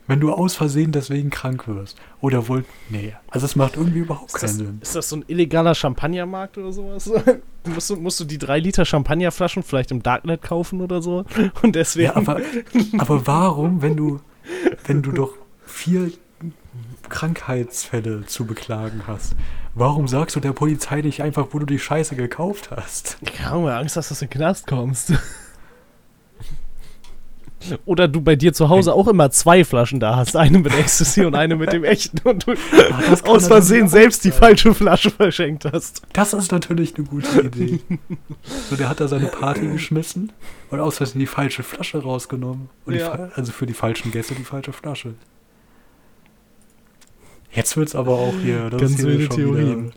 wenn 0.08 0.22
du 0.22 0.32
aus 0.32 0.56
Versehen 0.56 0.94
deswegen 0.94 1.30
krank 1.30 1.68
wirst. 1.68 2.00
Oder 2.22 2.48
wollt. 2.48 2.66
Nee, 2.90 3.16
also 3.28 3.46
es 3.46 3.58
macht 3.58 3.76
irgendwie 3.76 4.00
überhaupt 4.00 4.34
Ist 4.34 4.40
keinen 4.40 4.48
das, 4.48 4.56
Sinn. 4.56 4.80
ist 4.82 4.96
das 4.96 5.10
so 5.10 5.18
ein 5.18 5.26
illegaler 5.28 5.76
Champagnermarkt 5.76 6.58
oder 6.58 6.72
sowas? 6.72 7.12
musst, 7.66 7.90
du, 7.90 7.98
musst 7.98 8.18
du 8.22 8.24
die 8.24 8.38
3 8.38 8.60
Liter 8.60 8.86
Champagnerflaschen 8.86 9.62
vielleicht 9.62 9.92
im 9.92 10.02
Darknet 10.02 10.42
kaufen 10.42 10.80
oder 10.80 11.02
so? 11.02 11.26
Und 11.64 11.76
deswegen. 11.76 12.06
Ja, 12.06 12.16
aber, 12.16 12.40
aber 12.98 13.28
warum, 13.28 13.82
wenn 13.82 13.98
du, 13.98 14.22
wenn 14.86 15.02
du 15.02 15.12
doch 15.12 15.34
vier 15.66 16.12
Krankheitsfälle 17.10 18.26
zu 18.26 18.46
beklagen 18.46 19.04
hast, 19.08 19.36
warum 19.74 20.08
sagst 20.08 20.36
du 20.36 20.40
der 20.40 20.54
Polizei 20.54 21.02
nicht 21.02 21.22
einfach, 21.22 21.48
wo 21.52 21.60
du 21.60 21.66
die 21.66 21.80
Scheiße 21.80 22.16
gekauft 22.16 22.70
hast? 22.72 23.18
Keine 23.26 23.52
Ahnung, 23.52 23.70
Angst 23.70 23.98
dass 23.98 24.10
du 24.10 24.14
in 24.16 24.20
den 24.20 24.30
Knast 24.30 24.68
kommst. 24.68 25.14
Oder 27.86 28.08
du 28.08 28.22
bei 28.22 28.36
dir 28.36 28.54
zu 28.54 28.70
Hause 28.70 28.94
auch 28.94 29.08
immer 29.08 29.32
zwei 29.32 29.66
Flaschen 29.66 30.00
da 30.00 30.16
hast. 30.18 30.36
Eine 30.36 30.60
mit 30.60 30.72
Ecstasy 30.78 31.26
und 31.26 31.34
eine 31.34 31.56
mit 31.56 31.74
dem 31.74 31.84
echten. 31.96 32.20
Und 32.28 32.46
du 32.46 32.54
das 33.10 33.24
kann 33.24 33.36
aus 33.36 33.48
Versehen 33.48 33.88
selbst 33.88 34.24
die 34.24 34.30
falsche 34.30 34.76
Flasche 34.76 35.10
verschenkt 35.10 35.66
hast. 35.66 36.04
Das 36.14 36.34
ist 36.34 36.52
natürlich 36.52 36.96
eine 36.96 37.06
gute 37.08 37.42
Idee. 37.42 37.80
So, 38.70 38.76
der 38.76 38.88
hat 38.88 39.00
da 39.00 39.08
seine 39.08 39.28
Party 39.28 39.68
geschmissen 39.68 40.32
und 40.70 40.80
aus 40.80 40.98
Versehen 40.98 41.20
die 41.20 41.26
falsche 41.26 41.64
Flasche 41.64 41.98
rausgenommen. 42.04 42.70
Und 42.86 42.94
die, 42.94 43.00
Ja. 43.00 43.10
fa- 43.18 43.30
also 43.34 43.52
für 43.52 43.66
die 43.66 43.74
falschen 43.74 44.12
Gäste 44.12 44.36
die 44.36 44.44
falsche 44.44 44.72
Flasche. 44.74 45.16
Jetzt 47.56 47.78
wird's 47.78 47.96
aber 47.96 48.12
auch 48.12 48.34
hier. 48.34 48.70
Das 48.70 48.82
Ganz 48.82 49.02
wilde 49.02 49.30
Theorien. 49.30 49.94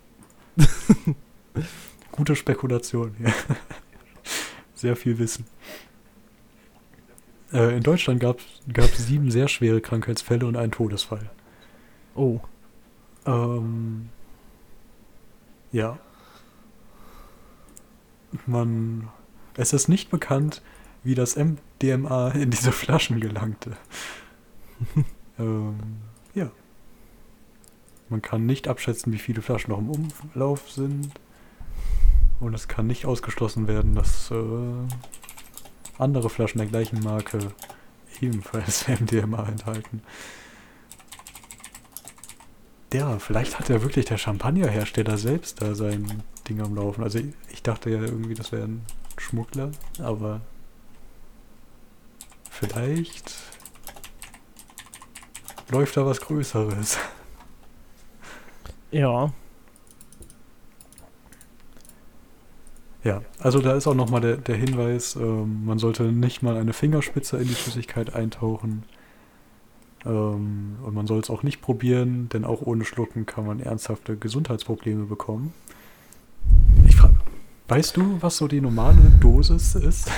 Gute 2.13 2.37
Spekulation 2.37 3.15
hier. 3.19 3.35
Sehr 4.75 4.95
viel 4.95 5.19
Wissen. 5.19 5.45
Äh, 7.53 7.77
in 7.77 7.83
Deutschland 7.83 8.21
gab 8.21 8.39
es 8.77 9.07
sieben 9.07 9.33
sehr 9.33 9.49
schwere 9.49 9.81
Krankheitsfälle 9.81 10.47
und 10.47 10.57
einen 10.57 10.71
Todesfall. 10.71 11.31
Oh. 12.15 12.41
Ähm, 13.27 14.11
ja. 15.73 15.99
Man. 18.47 19.09
Es 19.57 19.73
ist 19.73 19.89
nicht 19.89 20.11
bekannt, 20.11 20.63
wie 21.03 21.17
das 21.17 21.37
MDMA 21.37 22.31
in 22.31 22.51
diese 22.51 22.71
Flaschen 22.71 23.21
gelangte. 23.21 23.77
ähm. 25.41 26.08
Man 28.09 28.23
kann 28.23 28.47
nicht 28.47 28.69
abschätzen, 28.69 29.13
wie 29.13 29.19
viele 29.19 29.43
Flaschen 29.43 29.71
noch 29.71 29.79
im 29.79 29.91
Umlauf 29.91 30.71
sind. 30.71 31.11
Und 32.41 32.55
es 32.55 32.69
kann 32.69 32.87
nicht 32.87 33.05
ausgeschlossen 33.05 33.67
werden, 33.67 33.95
dass 33.95 34.31
äh, 34.31 34.35
andere 35.99 36.31
Flaschen 36.31 36.59
der 36.59 36.69
gleichen 36.69 37.01
Marke 37.01 37.39
ebenfalls 38.21 38.87
MDMA 39.01 39.47
enthalten. 39.49 40.03
Ja, 42.93 43.19
vielleicht 43.19 43.59
hat 43.59 43.69
ja 43.69 43.83
wirklich 43.83 44.07
der 44.07 44.17
Champagnerhersteller 44.17 45.19
selbst 45.19 45.61
da 45.61 45.75
sein 45.75 46.23
Ding 46.49 46.63
am 46.63 46.75
Laufen. 46.75 47.03
Also 47.03 47.19
ich, 47.53 47.63
dachte 47.63 47.91
ja 47.91 48.01
irgendwie, 48.01 48.35
das 48.35 48.51
wäre 48.51 48.65
ein 48.65 48.83
Schmuggler, 49.19 49.73
aber 49.99 50.41
vielleicht 52.51 53.35
läuft 55.69 55.99
da 55.99 56.07
was 56.07 56.21
Größeres. 56.23 56.99
Ja. 58.91 59.33
Ja, 63.05 63.23
also 63.39 63.61
da 63.61 63.75
ist 63.75 63.87
auch 63.87 63.95
nochmal 63.95 64.21
der, 64.21 64.37
der 64.37 64.57
Hinweis, 64.57 65.17
ähm, 65.17 65.65
man 65.65 65.79
sollte 65.79 66.05
nicht 66.05 66.43
mal 66.43 66.57
eine 66.57 66.73
Fingerspitze 66.73 67.37
in 67.39 67.47
die 67.47 67.55
Flüssigkeit 67.55 68.15
eintauchen. 68.15 68.85
Ähm, 70.05 70.77
und 70.83 70.95
man 70.95 71.07
soll 71.07 71.21
es 71.21 71.31
auch 71.31 71.43
nicht 71.43 71.61
probieren, 71.61 72.29
denn 72.29 72.45
auch 72.45 72.61
ohne 72.63 72.85
Schlucken 72.85 73.25
kann 73.25 73.47
man 73.47 73.61
ernsthafte 73.61 74.17
Gesundheitsprobleme 74.17 75.07
bekommen. 75.07 75.53
Ich 76.87 76.97
frage, 76.97 77.17
weißt 77.69 77.97
du, 77.97 78.19
was 78.21 78.37
so 78.37 78.49
die 78.49 78.61
normale 78.61 79.01
Dosis 79.21 79.75
ist? 79.75 80.11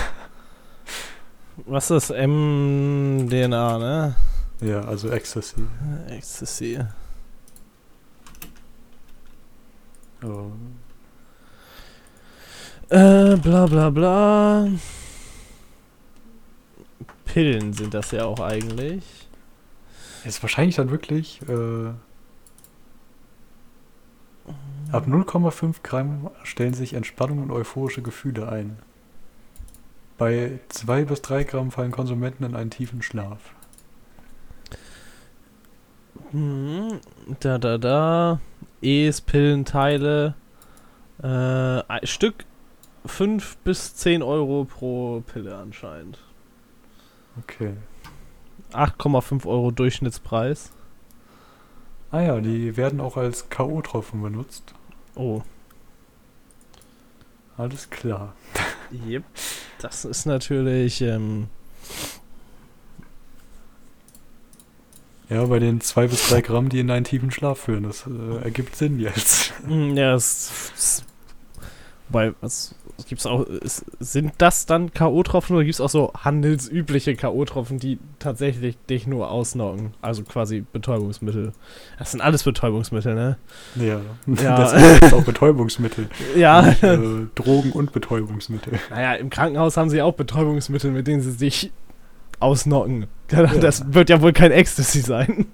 Was 1.65 1.91
ist 1.91 2.09
MDNA, 2.09 3.77
ne? 3.77 4.15
Ja, 4.61 4.81
also 4.81 5.09
Ecstasy. 5.09 5.61
Ecstasy. 6.07 6.79
Ähm, 10.23 10.77
Äh, 12.89 13.37
bla 13.37 13.65
bla 13.67 13.89
bla. 13.89 14.67
Pillen 17.25 17.71
sind 17.71 17.93
das 17.93 18.11
ja 18.11 18.25
auch 18.25 18.41
eigentlich. 18.41 19.03
ist 20.25 20.43
wahrscheinlich 20.43 20.75
dann 20.75 20.91
wirklich 20.91 21.41
äh, 21.47 21.93
ab 24.91 25.07
0,5 25.07 25.75
Gramm 25.83 26.29
stellen 26.43 26.73
sich 26.73 26.93
Entspannung 26.93 27.39
und 27.43 27.51
euphorische 27.51 28.01
Gefühle 28.01 28.49
ein. 28.49 28.77
Bei 30.17 30.59
2 30.69 31.05
bis 31.05 31.21
3 31.21 31.45
Gramm 31.45 31.71
fallen 31.71 31.91
Konsumenten 31.91 32.43
in 32.43 32.55
einen 32.55 32.71
tiefen 32.71 33.01
Schlaf. 33.01 33.39
Mhm. 36.31 36.99
Da, 37.39 37.57
da, 37.57 37.77
da. 37.77 38.39
Es, 38.81 39.21
Pillenteile. 39.21 40.35
Äh, 41.21 41.27
ein 41.27 41.99
Stück 42.03 42.45
5 43.05 43.57
bis 43.57 43.95
10 43.95 44.23
Euro 44.23 44.65
pro 44.65 45.21
Pille 45.21 45.55
anscheinend. 45.55 46.19
Okay. 47.39 47.73
8,5 48.73 49.45
Euro 49.47 49.71
Durchschnittspreis. 49.71 50.71
Ah 52.11 52.21
ja, 52.21 52.39
die 52.41 52.75
werden 52.75 52.99
auch 52.99 53.17
als 53.17 53.49
K.O.-Tropfen 53.49 54.21
benutzt. 54.21 54.73
Oh. 55.15 55.41
Alles 57.57 57.89
klar. 57.89 58.33
Yep. 59.07 59.23
Das 59.79 60.05
ist 60.05 60.25
natürlich. 60.25 61.01
Ähm, 61.01 61.47
Ja, 65.31 65.45
bei 65.45 65.59
den 65.59 65.79
2 65.79 66.07
bis 66.07 66.29
3 66.29 66.41
Gramm, 66.41 66.69
die 66.69 66.79
in 66.81 66.91
einen 66.91 67.05
tiefen 67.05 67.31
Schlaf 67.31 67.59
führen, 67.59 67.83
das 67.83 68.05
äh, 68.05 68.43
ergibt 68.43 68.75
Sinn 68.75 68.99
jetzt. 68.99 69.53
mm, 69.65 69.95
ja, 69.95 70.13
es, 70.13 70.51
es 70.75 71.05
Wobei, 72.11 72.33
was 72.41 72.75
gibt's 73.07 73.25
auch, 73.25 73.45
ist, 73.45 73.85
sind 74.01 74.33
das 74.37 74.65
dann 74.65 74.93
K.O.-Tropfen 74.93 75.53
oder 75.53 75.63
gibt 75.63 75.75
es 75.75 75.79
auch 75.79 75.89
so 75.89 76.11
handelsübliche 76.13 77.15
K.O.-Tropfen, 77.15 77.79
die 77.79 77.99
tatsächlich 78.19 78.77
dich 78.89 79.07
nur 79.07 79.31
ausnocken? 79.31 79.93
Also 80.01 80.23
quasi 80.23 80.65
Betäubungsmittel. 80.73 81.53
Das 81.97 82.11
sind 82.11 82.19
alles 82.19 82.43
Betäubungsmittel, 82.43 83.15
ne? 83.15 83.37
Ja, 83.75 84.01
Ja. 84.25 84.57
das 84.57 84.73
ist 84.73 85.13
auch 85.13 85.23
Betäubungsmittel. 85.23 86.09
Ja. 86.35 86.63
Nicht, 86.63 86.83
äh, 86.83 86.97
Drogen 87.35 87.71
und 87.71 87.93
Betäubungsmittel. 87.93 88.73
Naja, 88.89 89.13
im 89.13 89.29
Krankenhaus 89.29 89.77
haben 89.77 89.89
sie 89.89 90.01
auch 90.01 90.13
Betäubungsmittel, 90.13 90.91
mit 90.91 91.07
denen 91.07 91.21
sie 91.21 91.31
sich 91.31 91.71
ausnocken. 92.41 93.07
Das 93.27 93.93
wird 93.93 94.09
ja 94.09 94.21
wohl 94.21 94.33
kein 94.33 94.51
Ecstasy 94.51 94.99
sein. 95.01 95.45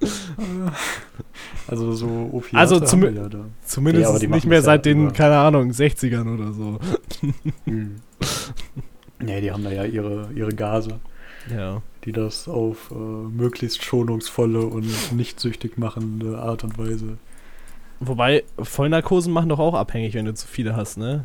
Also 1.66 1.92
so 1.92 2.06
Opiate 2.32 2.58
Also 2.58 2.80
zum- 2.80 3.02
ja. 3.04 3.28
Zumindest 3.64 4.22
Ja, 4.22 4.28
nicht 4.28 4.46
mehr 4.46 4.58
ja 4.58 4.62
seit 4.62 4.84
den, 4.84 5.12
keine 5.14 5.38
Ahnung, 5.38 5.70
60ern 5.70 6.34
oder 6.34 6.52
so. 6.52 6.78
Hm. 7.64 7.96
Nee, 9.20 9.40
die 9.40 9.50
haben 9.50 9.64
da 9.64 9.70
ja 9.70 9.84
ihre, 9.84 10.28
ihre 10.34 10.50
Gase, 10.52 11.00
Ja. 11.48 11.80
die 12.04 12.12
das 12.12 12.46
auf 12.48 12.90
äh, 12.90 12.94
möglichst 12.94 13.82
schonungsvolle 13.82 14.60
und 14.66 15.12
nicht 15.12 15.40
süchtig 15.40 15.78
machende 15.78 16.38
Art 16.38 16.64
und 16.64 16.76
Weise. 16.76 17.16
Wobei, 18.00 18.44
Vollnarkosen 18.60 19.32
machen 19.32 19.48
doch 19.48 19.60
auch 19.60 19.72
abhängig, 19.74 20.12
wenn 20.14 20.26
du 20.26 20.34
zu 20.34 20.46
viele 20.46 20.76
hast, 20.76 20.98
ne? 20.98 21.24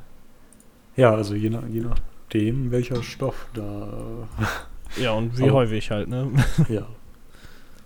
Ja, 0.95 1.13
also 1.13 1.35
je, 1.35 1.49
nach, 1.49 1.63
je 1.67 1.81
nachdem, 1.81 2.71
welcher 2.71 3.03
Stoff 3.03 3.47
da. 3.53 3.89
Ja, 4.97 5.11
und 5.13 5.37
wie 5.37 5.43
Aber- 5.43 5.53
häufig 5.53 5.91
halt, 5.91 6.07
ne? 6.09 6.29
Ja. 6.69 6.87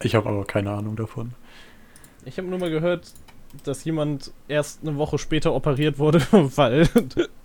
Ich 0.01 0.15
habe 0.15 0.27
aber 0.29 0.43
keine 0.45 0.71
Ahnung 0.71 0.95
davon. 0.95 1.31
Ich 2.25 2.37
habe 2.37 2.47
nur 2.47 2.59
mal 2.59 2.69
gehört, 2.69 3.11
dass 3.63 3.83
jemand 3.83 4.31
erst 4.47 4.81
eine 4.81 4.97
Woche 4.97 5.17
später 5.17 5.53
operiert 5.53 5.99
wurde, 5.99 6.19
weil 6.31 6.89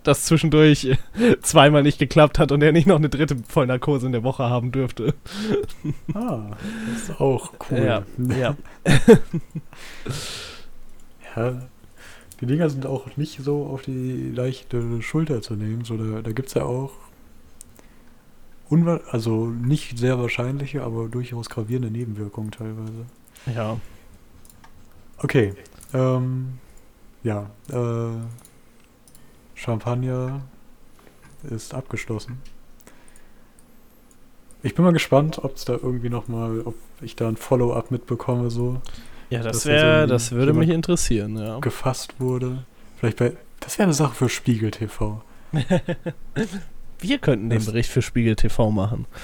das 0.03 0.25
zwischendurch 0.25 0.97
zweimal 1.43 1.83
nicht 1.83 1.99
geklappt 1.99 2.39
hat 2.39 2.51
und 2.51 2.63
er 2.63 2.73
nicht 2.73 2.87
noch 2.87 2.97
eine 2.97 3.09
dritte 3.11 3.37
Vollnarkose 3.47 4.07
in 4.07 4.13
der 4.13 4.23
Woche 4.25 4.45
haben 4.45 4.73
dürfte. 4.73 5.15
Ah, 6.15 6.57
das 6.95 7.03
ist 7.11 7.21
auch 7.21 7.53
cool. 7.71 7.79
Ja, 7.85 8.03
ja. 8.39 8.57
Ja, 11.37 11.61
die 12.41 12.47
Dinger 12.47 12.71
sind 12.71 12.87
auch 12.87 13.17
nicht 13.17 13.41
so 13.43 13.67
auf 13.67 13.83
die 13.83 14.31
leichte 14.35 15.03
Schulter 15.03 15.43
zu 15.43 15.55
nehmen. 15.55 15.85
So, 15.85 15.97
da 15.97 16.23
da 16.23 16.33
gibt 16.33 16.49
es 16.49 16.55
ja 16.55 16.63
auch 16.65 16.91
also 19.11 19.47
nicht 19.47 19.99
sehr 19.99 20.19
wahrscheinliche, 20.19 20.83
aber 20.83 21.09
durchaus 21.09 21.49
gravierende 21.49 21.91
Nebenwirkungen 21.91 22.51
teilweise. 22.51 23.07
Ja. 23.55 23.79
Okay, 25.19 25.55
ähm, 25.95 26.59
ja, 27.23 27.51
äh, 27.71 28.11
Champagner 29.55 30.43
ist 31.51 31.75
abgeschlossen. 31.75 32.39
Ich 34.63 34.75
bin 34.75 34.85
mal 34.85 34.93
gespannt, 34.93 35.39
ob 35.43 35.57
es 35.57 35.65
da 35.65 35.75
irgendwie 35.75 36.09
nochmal, 36.11 36.61
ob 36.65 36.75
ich 37.01 37.17
da 37.17 37.29
ein 37.29 37.37
Follow-up 37.37 37.91
mitbekomme, 37.91 38.51
so 38.51 38.81
Ja, 39.31 39.43
das 39.43 39.59
Das 39.59 39.67
wär 39.67 39.83
wäre, 39.83 40.01
so 40.03 40.15
das 40.15 40.33
würde 40.33 40.53
mich 40.53 40.69
interessieren, 40.69 41.37
ja. 41.37 41.59
gefasst 41.61 42.15
wurde. 42.19 42.65
Vielleicht 42.99 43.19
bei, 43.19 43.37
das 43.61 43.79
wäre 43.79 43.85
eine 43.85 43.95
Sache 43.95 44.15
für 44.15 44.29
Spiegel 44.29 44.71
TV. 44.71 45.23
Wir 47.01 47.19
könnten 47.19 47.51
den 47.51 47.65
Bericht 47.65 47.91
für 47.91 48.03
Spiegel 48.03 48.37
TV 48.37 48.71
machen. 48.71 49.07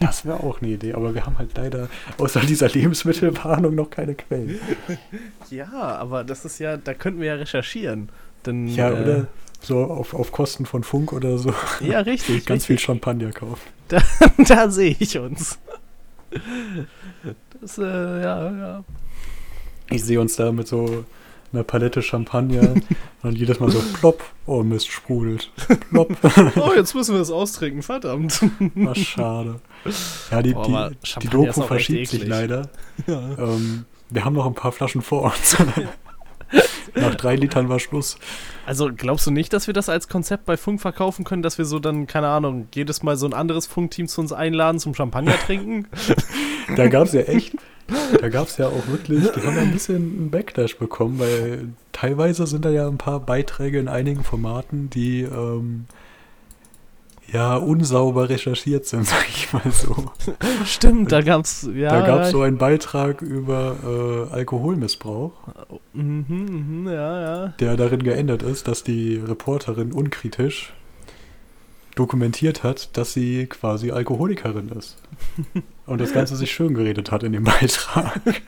Das 0.00 0.24
wäre 0.24 0.40
auch 0.40 0.62
eine 0.62 0.70
Idee, 0.70 0.94
aber 0.94 1.12
wir 1.12 1.26
haben 1.26 1.38
halt 1.38 1.56
leider 1.56 1.88
außer 2.16 2.40
dieser 2.40 2.68
Lebensmittelwarnung 2.68 3.74
noch 3.74 3.90
keine 3.90 4.14
Quellen. 4.14 4.60
Ja, 5.50 5.72
aber 5.72 6.22
das 6.22 6.44
ist 6.44 6.60
ja, 6.60 6.76
da 6.76 6.94
könnten 6.94 7.20
wir 7.20 7.28
ja 7.28 7.34
recherchieren. 7.34 8.08
Denn, 8.46 8.68
Ja, 8.68 8.90
äh, 8.90 9.02
oder 9.02 9.26
so 9.60 9.82
auf, 9.84 10.14
auf 10.14 10.30
Kosten 10.30 10.66
von 10.66 10.84
Funk 10.84 11.12
oder 11.12 11.38
so 11.38 11.52
Ja, 11.80 12.00
richtig. 12.00 12.46
ganz 12.46 12.66
viel 12.66 12.74
richtig. 12.74 12.86
Champagner 12.86 13.32
kaufen. 13.32 13.60
da 14.46 14.70
sehe 14.70 14.96
ich 14.98 15.18
uns. 15.18 15.58
Das, 17.60 17.78
äh, 17.78 17.82
ja, 17.82 18.50
ja. 18.50 18.84
Ich 19.90 20.04
sehe 20.04 20.20
uns 20.20 20.36
da 20.36 20.52
mit 20.52 20.68
so 20.68 21.04
einer 21.52 21.64
Palette 21.64 22.02
Champagner 22.02 22.74
und 23.22 23.36
jedes 23.38 23.60
Mal 23.60 23.70
so 23.70 23.80
plopp, 23.98 24.22
oh 24.46 24.62
Mist, 24.62 24.88
sprudelt. 24.90 25.50
Plopp, 25.90 26.16
Oh, 26.56 26.72
jetzt 26.74 26.94
müssen 26.94 27.14
wir 27.14 27.20
es 27.22 27.30
austrinken, 27.30 27.82
verdammt. 27.82 28.40
war 28.74 28.94
schade. 28.94 29.60
Ja, 30.30 30.42
die, 30.42 30.54
Oh, 30.54 30.62
die, 30.64 31.20
die 31.20 31.28
Doku 31.28 31.62
verschiebt 31.62 32.08
sich 32.08 32.26
leider. 32.26 32.70
Ja. 33.06 33.20
Ähm, 33.38 33.84
wir 34.10 34.24
haben 34.24 34.34
noch 34.34 34.46
ein 34.46 34.54
paar 34.54 34.72
Flaschen 34.72 35.02
vor 35.02 35.22
uns. 35.22 35.56
Nach 36.94 37.14
drei 37.14 37.36
Litern 37.36 37.68
war 37.68 37.78
Schluss. 37.78 38.18
Also 38.66 38.90
glaubst 38.94 39.26
du 39.26 39.30
nicht, 39.30 39.52
dass 39.52 39.66
wir 39.66 39.74
das 39.74 39.88
als 39.88 40.08
Konzept 40.08 40.44
bei 40.44 40.56
Funk 40.56 40.80
verkaufen 40.80 41.24
können, 41.24 41.42
dass 41.42 41.58
wir 41.58 41.64
so 41.64 41.78
dann, 41.78 42.06
keine 42.06 42.28
Ahnung, 42.28 42.68
jedes 42.74 43.02
Mal 43.02 43.16
so 43.16 43.26
ein 43.26 43.34
anderes 43.34 43.66
Funkteam 43.66 44.08
zu 44.08 44.20
uns 44.20 44.32
einladen 44.32 44.78
zum 44.78 44.94
Champagner 44.94 45.36
trinken? 45.46 45.88
Da 46.76 46.86
gab 46.86 47.08
es 47.08 47.12
ja 47.12 47.22
echt, 47.22 47.56
da 48.20 48.28
gab 48.28 48.46
es 48.46 48.56
ja 48.56 48.68
auch 48.68 48.86
wirklich, 48.86 49.28
die 49.32 49.40
haben 49.40 49.56
ja 49.56 49.62
ein 49.62 49.72
bisschen 49.72 49.96
einen 49.96 50.30
Backlash 50.30 50.78
bekommen, 50.78 51.18
weil 51.18 51.70
teilweise 51.90 52.46
sind 52.46 52.64
da 52.64 52.70
ja 52.70 52.86
ein 52.86 52.98
paar 52.98 53.18
Beiträge 53.18 53.80
in 53.80 53.88
einigen 53.88 54.22
Formaten, 54.22 54.88
die 54.88 55.22
ähm, 55.22 55.86
ja 57.32 57.56
unsauber 57.56 58.28
recherchiert 58.28 58.86
sind, 58.86 59.06
sag 59.08 59.28
ich 59.28 59.52
mal 59.52 59.62
so. 59.70 60.10
Stimmt, 60.64 61.10
da 61.12 61.20
gab's, 61.22 61.68
ja. 61.74 61.90
da 61.90 62.06
gab 62.06 62.20
es 62.20 62.26
ja, 62.28 62.32
so 62.32 62.42
einen 62.42 62.58
Beitrag 62.58 63.22
über 63.22 64.28
äh, 64.30 64.34
Alkoholmissbrauch, 64.34 65.32
Mhm, 65.94 66.24
mhm, 66.28 66.86
ja, 66.88 67.20
ja. 67.20 67.48
der 67.60 67.76
darin 67.76 68.02
geändert 68.02 68.42
ist, 68.42 68.68
dass 68.68 68.82
die 68.84 69.16
Reporterin 69.16 69.92
unkritisch 69.92 70.72
dokumentiert 71.94 72.62
hat, 72.62 72.96
dass 72.96 73.12
sie 73.12 73.46
quasi 73.46 73.90
Alkoholikerin 73.90 74.70
ist. 74.70 74.96
Und 75.86 76.00
das 76.00 76.12
Ganze 76.14 76.36
sich 76.36 76.50
schön 76.52 76.72
geredet 76.74 77.10
hat 77.10 77.22
in 77.22 77.32
dem 77.32 77.44
Beitrag. 77.44 78.20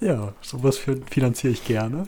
ja, 0.00 0.32
sowas 0.40 0.78
fi- 0.78 1.02
finanziere 1.10 1.52
ich 1.52 1.64
gerne. 1.66 2.06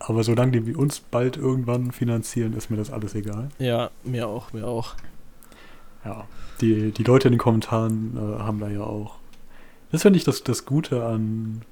Aber 0.00 0.22
solange 0.22 0.60
die 0.60 0.74
uns 0.76 1.00
bald 1.00 1.36
irgendwann 1.36 1.90
finanzieren, 1.92 2.52
ist 2.54 2.70
mir 2.70 2.76
das 2.76 2.90
alles 2.90 3.14
egal. 3.14 3.48
Ja, 3.58 3.90
mir 4.04 4.28
auch, 4.28 4.52
mir 4.52 4.66
auch. 4.66 4.94
Ja, 6.04 6.26
die, 6.60 6.92
die 6.92 7.02
Leute 7.02 7.28
in 7.28 7.32
den 7.32 7.38
Kommentaren 7.40 8.16
äh, 8.16 8.38
haben 8.40 8.60
da 8.60 8.68
ja 8.68 8.82
auch. 8.82 9.16
Das 9.90 10.02
finde 10.02 10.16
ich 10.18 10.24
das, 10.24 10.44
das 10.44 10.64
Gute 10.66 11.04
an, 11.04 11.62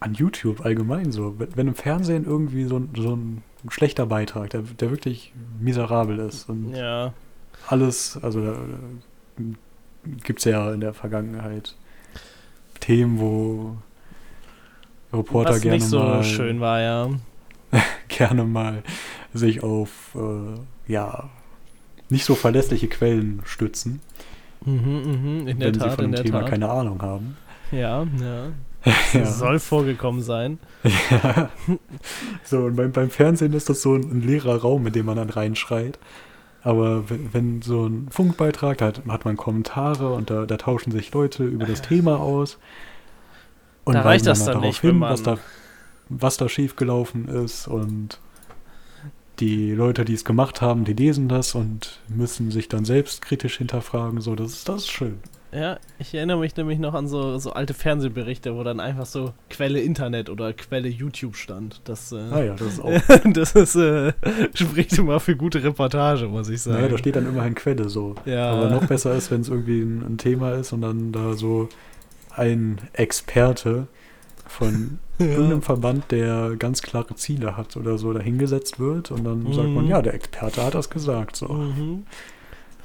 an 0.00 0.14
YouTube 0.14 0.64
allgemein 0.64 1.12
so. 1.12 1.34
Wenn, 1.38 1.68
im 1.68 1.74
Fernsehen 1.74 2.24
irgendwie 2.24 2.64
so, 2.64 2.76
ein- 2.78 2.90
so 2.96 3.14
ein 3.14 3.42
schlechter 3.68 4.06
Beitrag, 4.06 4.50
der, 4.50 4.62
der 4.62 4.90
wirklich 4.90 5.32
miserabel 5.60 6.18
ist 6.18 6.48
und 6.48 6.74
Ja. 6.74 7.12
alles, 7.68 8.18
also 8.22 8.40
da 8.44 8.56
gibt 10.24 10.38
es 10.40 10.44
ja 10.46 10.72
in 10.72 10.80
der 10.80 10.94
Vergangenheit 10.94 11.76
Themen, 12.80 13.20
wo 13.20 13.76
Reporter 15.12 15.50
Was 15.50 15.60
gerne 15.60 15.76
nicht 15.78 15.86
so 15.86 15.98
mal 15.98 16.24
schön 16.24 16.60
war, 16.60 16.80
ja. 16.80 17.10
gerne 18.08 18.44
mal 18.44 18.82
sich 19.34 19.62
auf 19.62 20.14
äh, 20.14 20.92
ja 20.92 21.30
nicht 22.08 22.24
so 22.24 22.34
verlässliche 22.34 22.88
Quellen 22.88 23.40
stützen, 23.44 24.00
Mhm, 24.64 25.40
mhm, 25.42 25.48
in 25.48 25.58
der 25.58 25.74
wenn 25.74 25.80
sie 25.80 25.80
Tat, 25.80 25.94
von 25.96 26.04
in 26.04 26.12
dem 26.12 26.22
Thema 26.24 26.40
Tat. 26.40 26.50
keine 26.50 26.70
Ahnung 26.70 27.02
haben. 27.02 27.36
Ja, 27.70 28.02
ja. 28.20 28.52
Ja. 29.12 29.26
Soll 29.26 29.58
vorgekommen 29.60 30.22
sein. 30.22 30.58
Ja. 31.10 31.50
So, 32.44 32.64
und 32.64 32.76
beim, 32.76 32.92
beim 32.92 33.10
Fernsehen 33.10 33.52
ist 33.52 33.68
das 33.68 33.82
so 33.82 33.94
ein, 33.94 34.02
ein 34.10 34.20
leerer 34.22 34.56
Raum, 34.60 34.86
in 34.86 34.92
dem 34.92 35.06
man 35.06 35.16
dann 35.16 35.30
reinschreit. 35.30 35.98
Aber 36.62 37.08
wenn, 37.10 37.32
wenn 37.34 37.62
so 37.62 37.86
ein 37.86 38.08
Funkbeitrag, 38.10 38.78
da 38.78 38.86
hat, 38.86 39.02
hat 39.08 39.24
man 39.24 39.36
Kommentare 39.36 40.12
und 40.12 40.30
da, 40.30 40.46
da 40.46 40.56
tauschen 40.56 40.92
sich 40.92 41.12
Leute 41.12 41.44
über 41.44 41.64
das 41.66 41.82
Thema 41.82 42.18
aus. 42.20 42.58
Und 43.84 43.94
Da 43.94 44.02
reicht 44.02 44.26
das 44.26 44.44
dann 44.44 44.54
darauf 44.54 44.64
nicht, 44.64 44.80
hin, 44.80 45.00
was 45.00 45.22
da, 45.22 45.38
was 46.08 46.36
da 46.36 46.48
schiefgelaufen 46.48 47.28
ist. 47.28 47.66
Und 47.68 48.20
die 49.40 49.72
Leute, 49.72 50.04
die 50.04 50.14
es 50.14 50.24
gemacht 50.24 50.60
haben, 50.60 50.84
die 50.84 50.92
lesen 50.92 51.28
das 51.28 51.54
und 51.54 52.00
müssen 52.08 52.50
sich 52.50 52.68
dann 52.68 52.84
selbst 52.84 53.22
kritisch 53.22 53.58
hinterfragen. 53.58 54.20
So, 54.20 54.34
das 54.36 54.52
ist, 54.52 54.68
das 54.68 54.82
ist 54.82 54.90
schön. 54.90 55.18
Ja, 55.52 55.78
ich 55.98 56.14
erinnere 56.14 56.38
mich 56.38 56.56
nämlich 56.56 56.78
noch 56.78 56.94
an 56.94 57.06
so, 57.08 57.36
so 57.36 57.52
alte 57.52 57.74
Fernsehberichte, 57.74 58.56
wo 58.56 58.62
dann 58.62 58.80
einfach 58.80 59.04
so 59.04 59.34
Quelle 59.50 59.80
Internet 59.80 60.30
oder 60.30 60.54
Quelle 60.54 60.88
YouTube 60.88 61.36
stand. 61.36 61.82
Das, 61.84 62.10
äh, 62.10 62.20
Ah 62.30 62.42
ja, 62.42 62.54
das 62.54 62.74
ist 62.74 62.80
auch. 62.80 63.00
das 63.34 63.52
ist, 63.52 63.76
äh, 63.76 64.14
spricht 64.54 64.96
immer 64.96 65.20
für 65.20 65.36
gute 65.36 65.62
Reportage, 65.62 66.26
muss 66.26 66.48
ich 66.48 66.62
sagen. 66.62 66.78
Naja, 66.78 66.88
da 66.88 66.96
steht 66.96 67.16
dann 67.16 67.28
immerhin 67.28 67.54
Quelle 67.54 67.90
so. 67.90 68.14
Ja. 68.24 68.52
Aber 68.52 68.70
noch 68.70 68.86
besser 68.86 69.14
ist, 69.14 69.30
wenn 69.30 69.42
es 69.42 69.50
irgendwie 69.50 69.82
ein, 69.82 70.02
ein 70.02 70.16
Thema 70.16 70.52
ist 70.52 70.72
und 70.72 70.80
dann 70.80 71.12
da 71.12 71.34
so 71.34 71.68
ein 72.36 72.78
Experte 72.92 73.86
von 74.46 74.98
irgendeinem 75.18 75.62
Verband, 75.62 76.10
der 76.10 76.56
ganz 76.58 76.82
klare 76.82 77.14
Ziele 77.14 77.56
hat 77.56 77.76
oder 77.76 77.96
so, 77.98 78.12
da 78.12 78.20
hingesetzt 78.20 78.78
wird 78.80 79.10
und 79.10 79.24
dann 79.24 79.44
sagt 79.52 79.68
man, 79.68 79.84
Mhm. 79.84 79.90
ja, 79.90 80.02
der 80.02 80.14
Experte 80.14 80.64
hat 80.64 80.74
das 80.74 80.90
gesagt. 80.90 81.36
So. 81.36 81.48
Mhm. 81.48 82.04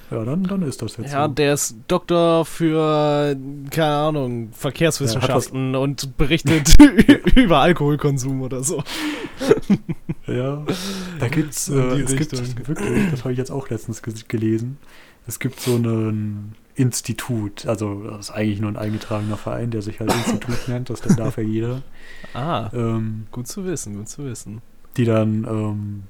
Ja, 0.09 0.23
dann, 0.23 0.43
dann 0.43 0.61
ist 0.61 0.81
das 0.81 0.95
jetzt 0.95 1.11
Ja, 1.11 1.27
so. 1.27 1.33
der 1.33 1.53
ist 1.53 1.75
Doktor 1.89 2.45
für, 2.45 3.35
keine 3.71 3.93
Ahnung, 3.95 4.49
Verkehrswissenschaften 4.53 5.75
und 5.75 6.15
berichtet 6.17 6.75
über 7.35 7.59
Alkoholkonsum 7.59 8.41
oder 8.41 8.63
so. 8.63 8.83
Ja, 10.27 10.63
da 11.19 11.27
gibt's, 11.27 11.69
äh, 11.69 11.73
es 11.75 12.15
gibt 12.15 12.31
Richtung. 12.33 12.67
wirklich, 12.67 13.11
das 13.11 13.21
habe 13.21 13.31
ich 13.33 13.37
jetzt 13.37 13.51
auch 13.51 13.69
letztens 13.69 14.01
gelesen, 14.01 14.77
es 15.25 15.39
gibt 15.39 15.59
so 15.59 15.75
ein 15.75 16.55
Institut, 16.77 17.65
also 17.65 18.03
das 18.03 18.29
ist 18.29 18.31
eigentlich 18.31 18.61
nur 18.61 18.69
ein 18.71 18.77
eingetragener 18.77 19.35
Verein, 19.37 19.71
der 19.71 19.81
sich 19.81 19.99
halt 19.99 20.13
Institut 20.13 20.55
nennt, 20.67 20.89
das 20.89 21.01
darf 21.01 21.37
ja 21.37 21.43
jeder, 21.43 21.81
Ah, 22.33 22.69
ähm, 22.73 23.27
gut 23.31 23.47
zu 23.47 23.65
wissen, 23.65 23.95
gut 23.97 24.07
zu 24.09 24.23
wissen. 24.25 24.61
die 24.95 25.05
dann 25.05 25.43
ähm, 25.49 26.03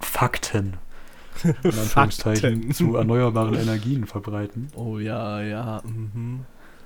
Fakten, 0.00 0.74
in 1.42 1.54
Anführungszeichen, 1.64 2.56
Fakten. 2.56 2.72
zu 2.72 2.96
erneuerbaren 2.96 3.54
Energien 3.54 4.06
verbreiten. 4.06 4.68
Oh 4.76 4.98
ja, 4.98 5.40
ja. 5.42 5.82
Mhm. 5.84 6.40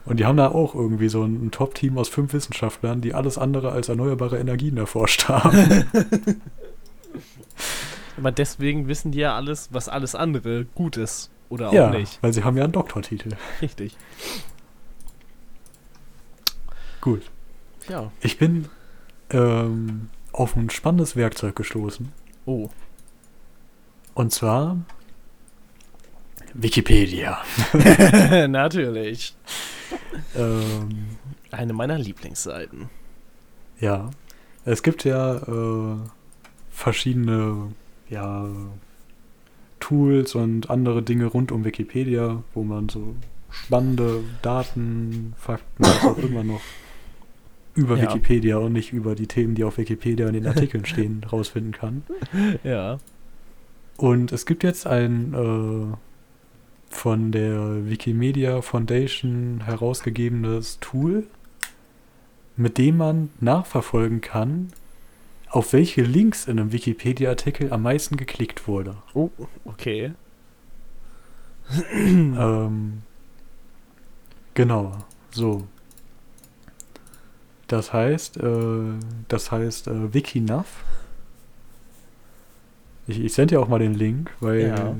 Und 0.04 0.20
die 0.20 0.24
haben 0.24 0.36
da 0.38 0.48
auch 0.48 0.74
irgendwie 0.74 1.08
so 1.08 1.22
ein, 1.24 1.46
ein 1.46 1.50
Top-Team 1.50 1.98
aus 1.98 2.08
fünf 2.08 2.32
Wissenschaftlern, 2.32 3.00
die 3.02 3.12
alles 3.12 3.36
andere 3.36 3.72
als 3.72 3.88
erneuerbare 3.90 4.38
Energien 4.38 4.76
erforscht 4.78 5.28
haben. 5.28 5.84
Aber 8.16 8.32
deswegen 8.32 8.88
wissen 8.88 9.12
die 9.12 9.18
ja 9.18 9.36
alles, 9.36 9.68
was 9.72 9.88
alles 9.88 10.14
andere 10.14 10.64
gut 10.74 10.96
ist. 10.96 11.30
Oder 11.48 11.68
auch 11.68 11.72
ja, 11.72 11.90
nicht. 11.90 12.22
weil 12.22 12.32
sie 12.32 12.44
haben 12.44 12.56
ja 12.56 12.64
einen 12.64 12.72
Doktortitel. 12.72 13.30
Richtig. 13.62 13.96
Gut. 17.00 17.22
Ja. 17.88 18.10
Ich 18.20 18.38
bin 18.38 18.68
ähm, 19.30 20.10
auf 20.32 20.56
ein 20.56 20.68
spannendes 20.70 21.16
Werkzeug 21.16 21.56
gestoßen. 21.56 22.12
Oh. 22.44 22.68
Und 24.14 24.32
zwar 24.32 24.76
Wikipedia. 26.54 27.38
Natürlich. 28.48 29.36
Ähm, 30.36 31.16
Eine 31.50 31.72
meiner 31.72 31.98
Lieblingsseiten. 31.98 32.90
ja. 33.80 34.10
Es 34.64 34.82
gibt 34.82 35.04
ja 35.04 35.36
äh, 35.36 35.96
verschiedene 36.70 37.72
ja, 38.10 38.46
Tools 39.80 40.34
und 40.34 40.70
andere 40.70 41.02
Dinge 41.02 41.26
rund 41.26 41.52
um 41.52 41.64
Wikipedia, 41.64 42.42
wo 42.54 42.62
man 42.62 42.88
so 42.88 43.14
spannende 43.50 44.22
Daten, 44.42 45.34
Fakten, 45.36 45.84
was 45.84 46.04
auch 46.04 46.18
immer 46.18 46.44
noch 46.44 46.60
über 47.74 47.96
Ja. 47.96 48.04
Wikipedia 48.04 48.56
und 48.58 48.72
nicht 48.72 48.92
über 48.92 49.14
die 49.14 49.26
Themen, 49.26 49.54
die 49.54 49.64
auf 49.64 49.78
Wikipedia 49.78 50.26
in 50.26 50.34
den 50.34 50.46
Artikeln 50.48 50.84
stehen, 50.84 51.24
rausfinden 51.30 51.72
kann. 51.72 52.02
Ja. 52.64 52.98
Und 53.96 54.32
es 54.32 54.46
gibt 54.46 54.64
jetzt 54.64 54.86
ein 54.86 55.34
äh, 55.34 55.96
von 56.90 57.32
der 57.32 57.88
Wikimedia 57.88 58.62
Foundation 58.62 59.62
herausgegebenes 59.64 60.78
Tool, 60.80 61.26
mit 62.56 62.78
dem 62.78 62.96
man 62.96 63.30
nachverfolgen 63.40 64.20
kann, 64.20 64.68
auf 65.50 65.72
welche 65.72 66.02
Links 66.02 66.46
in 66.46 66.58
einem 66.58 66.72
Wikipedia-Artikel 66.72 67.72
am 67.72 67.82
meisten 67.82 68.16
geklickt 68.16 68.68
wurde. 68.68 68.96
Oh, 69.14 69.30
okay. 69.64 70.12
ähm, 71.94 73.02
genau, 74.54 74.92
so. 75.30 75.66
Das 77.66 77.92
heißt, 77.92 78.38
äh, 78.38 78.80
das 79.28 79.52
heißt 79.52 79.88
äh, 79.88 80.14
Wikinav. 80.14 80.66
Ich, 83.06 83.20
ich 83.20 83.32
sende 83.34 83.54
dir 83.54 83.60
auch 83.60 83.68
mal 83.68 83.78
den 83.78 83.94
Link, 83.94 84.30
weil 84.40 84.68
Ja. 84.68 84.96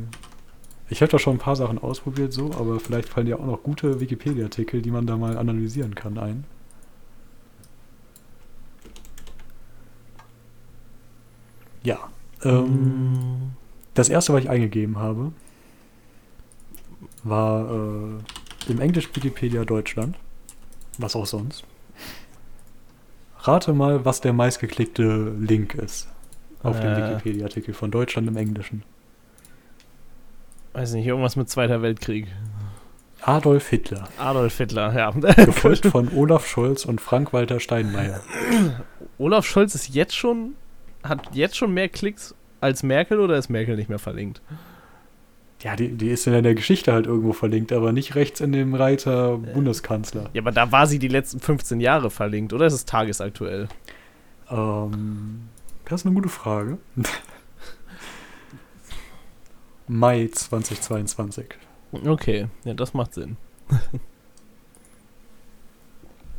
ich 0.91 1.01
habe 1.03 1.11
da 1.11 1.19
schon 1.19 1.37
ein 1.37 1.39
paar 1.39 1.57
Sachen 1.57 1.79
ausprobiert, 1.79 2.33
so, 2.33 2.53
aber 2.53 2.81
vielleicht 2.81 3.09
fallen 3.09 3.27
dir 3.27 3.39
auch 3.41 3.47
noch 3.47 3.63
gute 3.63 4.01
Wikipedia-Artikel, 4.01 4.83
die 4.83 4.91
man 4.91 5.07
da 5.07 5.17
mal 5.17 5.37
analysieren 5.39 5.95
kann, 5.95 6.19
ein. 6.19 6.45
Ja. 11.89 11.99
Ähm, 12.45 13.53
Das 13.95 14.09
erste, 14.09 14.33
was 14.33 14.43
ich 14.45 14.51
eingegeben 14.51 14.99
habe, 14.99 15.33
war 17.25 17.69
äh, 17.71 18.71
im 18.71 18.81
Englisch 18.81 19.09
Wikipedia 19.15 19.65
Deutschland. 19.65 20.17
Was 20.99 21.17
auch 21.17 21.27
sonst. 21.27 21.65
Rate 23.41 23.73
mal, 23.73 24.05
was 24.05 24.21
der 24.21 24.33
meistgeklickte 24.33 25.33
Link 25.39 25.75
ist 25.75 26.09
auf 26.63 26.79
dem 26.79 26.91
Äh. 26.93 26.97
Wikipedia-Artikel 27.13 27.73
von 27.73 27.91
Deutschland 27.91 28.29
im 28.29 28.37
Englischen. 28.37 28.83
Weiß 30.75 30.93
nicht, 30.93 31.07
irgendwas 31.07 31.37
mit 31.37 31.49
Zweiter 31.49 31.81
Weltkrieg. 31.83 32.27
Adolf 33.23 33.69
Hitler. 33.69 34.09
Adolf 34.19 34.57
Hitler, 34.59 34.95
ja. 34.95 35.11
Gefolgt 35.45 35.87
von 35.87 36.09
Olaf 36.15 36.47
Scholz 36.47 36.85
und 36.85 37.01
Frank-Walter 37.01 37.59
Steinmeier. 37.59 38.21
Olaf 39.19 39.45
Scholz 39.47 39.75
ist 39.75 39.89
jetzt 39.89 40.15
schon, 40.15 40.55
hat 41.03 41.35
jetzt 41.35 41.57
schon 41.57 41.73
mehr 41.75 41.89
Klicks 41.89 42.35
als 42.61 42.83
Merkel 42.83 43.21
oder 43.21 43.37
ist 43.37 43.49
Merkel 43.49 43.77
nicht 43.77 43.89
mehr 43.89 43.99
verlinkt? 43.99 44.41
Ja, 45.61 45.75
die, 45.75 45.89
die 45.89 46.11
ist 46.11 46.27
in 46.27 46.41
der 46.43 46.55
Geschichte 46.55 46.93
halt 46.93 47.07
irgendwo 47.07 47.33
verlinkt, 47.33 47.73
aber 47.73 47.91
nicht 47.93 48.15
rechts 48.15 48.41
in 48.41 48.53
dem 48.53 48.75
Reiter 48.75 49.39
Bundeskanzler. 49.39 50.31
Ja, 50.33 50.43
aber 50.43 50.53
da 50.53 50.71
war 50.71 50.87
sie 50.87 50.99
die 51.01 51.09
letzten 51.09 51.41
15 51.41 51.81
Jahre 51.81 52.11
verlinkt, 52.11 52.53
oder 52.53 52.67
ist 52.67 52.75
es 52.75 52.85
tagesaktuell? 52.85 53.69
Ähm, 54.51 55.49
das 55.85 56.03
ist 56.03 56.07
eine 56.07 56.15
gute 56.15 56.29
Frage. 56.29 56.79
Mai 59.89 60.29
2022. 60.33 61.47
Okay, 62.07 62.47
ja, 62.65 62.75
das 62.75 62.95
macht 62.95 63.15
Sinn. 63.15 63.37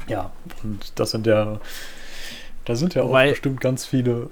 Ja. 0.08 0.32
Und 0.64 0.98
das 1.00 1.12
sind 1.12 1.26
ja, 1.28 1.60
da 2.66 2.76
sind 2.76 2.96
ja 2.96 3.04
auch 3.04 3.12
Weil- 3.12 3.32
bestimmt 3.32 3.60
ganz 3.62 3.86
viele 3.86 4.30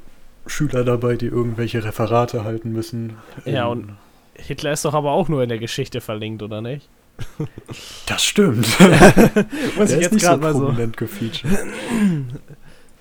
Schüler 0.49 0.83
dabei, 0.83 1.15
die 1.15 1.27
irgendwelche 1.27 1.83
Referate 1.83 2.43
halten 2.43 2.71
müssen. 2.71 3.13
Ja, 3.45 3.65
Ähm, 3.65 3.71
und- 3.71 3.97
Hitler 4.39 4.71
ist 4.71 4.85
doch 4.85 4.93
aber 4.93 5.11
auch 5.13 5.29
nur 5.29 5.41
in 5.41 5.49
der 5.49 5.57
Geschichte 5.57 5.99
verlinkt, 6.01 6.43
oder 6.43 6.61
nicht? 6.61 6.87
Das 8.05 8.23
stimmt. 8.23 8.67
Muss 8.79 8.79
Der 8.79 8.93
ich 8.93 9.81
ist 9.81 9.89
jetzt 9.89 10.11
nicht 10.13 10.21
so 10.23 10.37
gerade 10.37 10.41
mal 10.41 10.53
so. 10.53 10.91
gefeatured. 10.95 11.65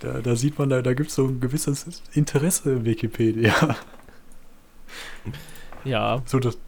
Da, 0.00 0.20
da 0.20 0.36
sieht 0.36 0.58
man, 0.58 0.68
da, 0.70 0.82
da 0.82 0.94
gibt 0.94 1.10
es 1.10 1.14
so 1.14 1.26
ein 1.26 1.40
gewisses 1.40 2.02
Interesse 2.14 2.72
in 2.72 2.84
Wikipedia. 2.84 3.76
Ja, 5.84 6.22
So, 6.26 6.38
das, 6.40 6.58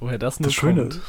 woher 0.00 0.18
das 0.18 0.40
nur 0.40 0.48
das 0.48 0.54
Schöne, 0.54 0.82
kommt. 0.82 1.00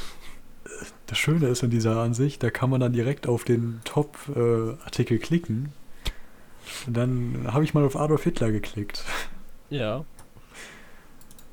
das 1.08 1.18
Schöne 1.18 1.48
ist 1.48 1.64
in 1.64 1.70
dieser 1.72 1.98
Ansicht, 2.02 2.44
da 2.44 2.50
kann 2.52 2.70
man 2.70 2.80
dann 2.80 2.94
direkt 2.94 3.28
auf 3.28 3.44
den 3.44 3.82
Top-Artikel 3.86 5.18
klicken. 5.20 5.72
Und 6.88 6.98
dann 6.98 7.48
habe 7.48 7.64
ich 7.64 7.74
mal 7.74 7.84
auf 7.84 7.96
Adolf 7.96 8.24
Hitler 8.24 8.52
geklickt. 8.52 9.04
Ja. 9.70 10.04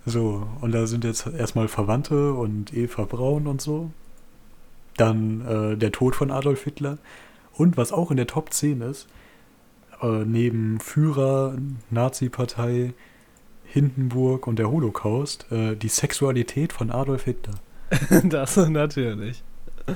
So, 0.04 0.46
und 0.60 0.72
da 0.72 0.86
sind 0.86 1.04
jetzt 1.04 1.26
erstmal 1.26 1.68
Verwandte 1.68 2.32
und 2.32 2.72
Eva 2.72 3.04
Braun 3.04 3.46
und 3.46 3.60
so. 3.60 3.90
Dann 4.96 5.46
äh, 5.46 5.76
der 5.76 5.92
Tod 5.92 6.14
von 6.14 6.30
Adolf 6.30 6.62
Hitler. 6.64 6.98
Und 7.52 7.76
was 7.76 7.92
auch 7.92 8.10
in 8.10 8.16
der 8.16 8.26
Top 8.26 8.52
10 8.52 8.82
ist, 8.82 9.08
äh, 10.00 10.24
neben 10.24 10.78
Führer, 10.80 11.56
Nazi-Partei, 11.90 12.94
Hindenburg 13.64 14.46
und 14.46 14.58
der 14.58 14.70
Holocaust, 14.70 15.50
äh, 15.50 15.74
die 15.74 15.88
Sexualität 15.88 16.72
von 16.72 16.90
Adolf 16.90 17.24
Hitler. 17.24 17.54
das 18.24 18.56
natürlich. 18.56 19.42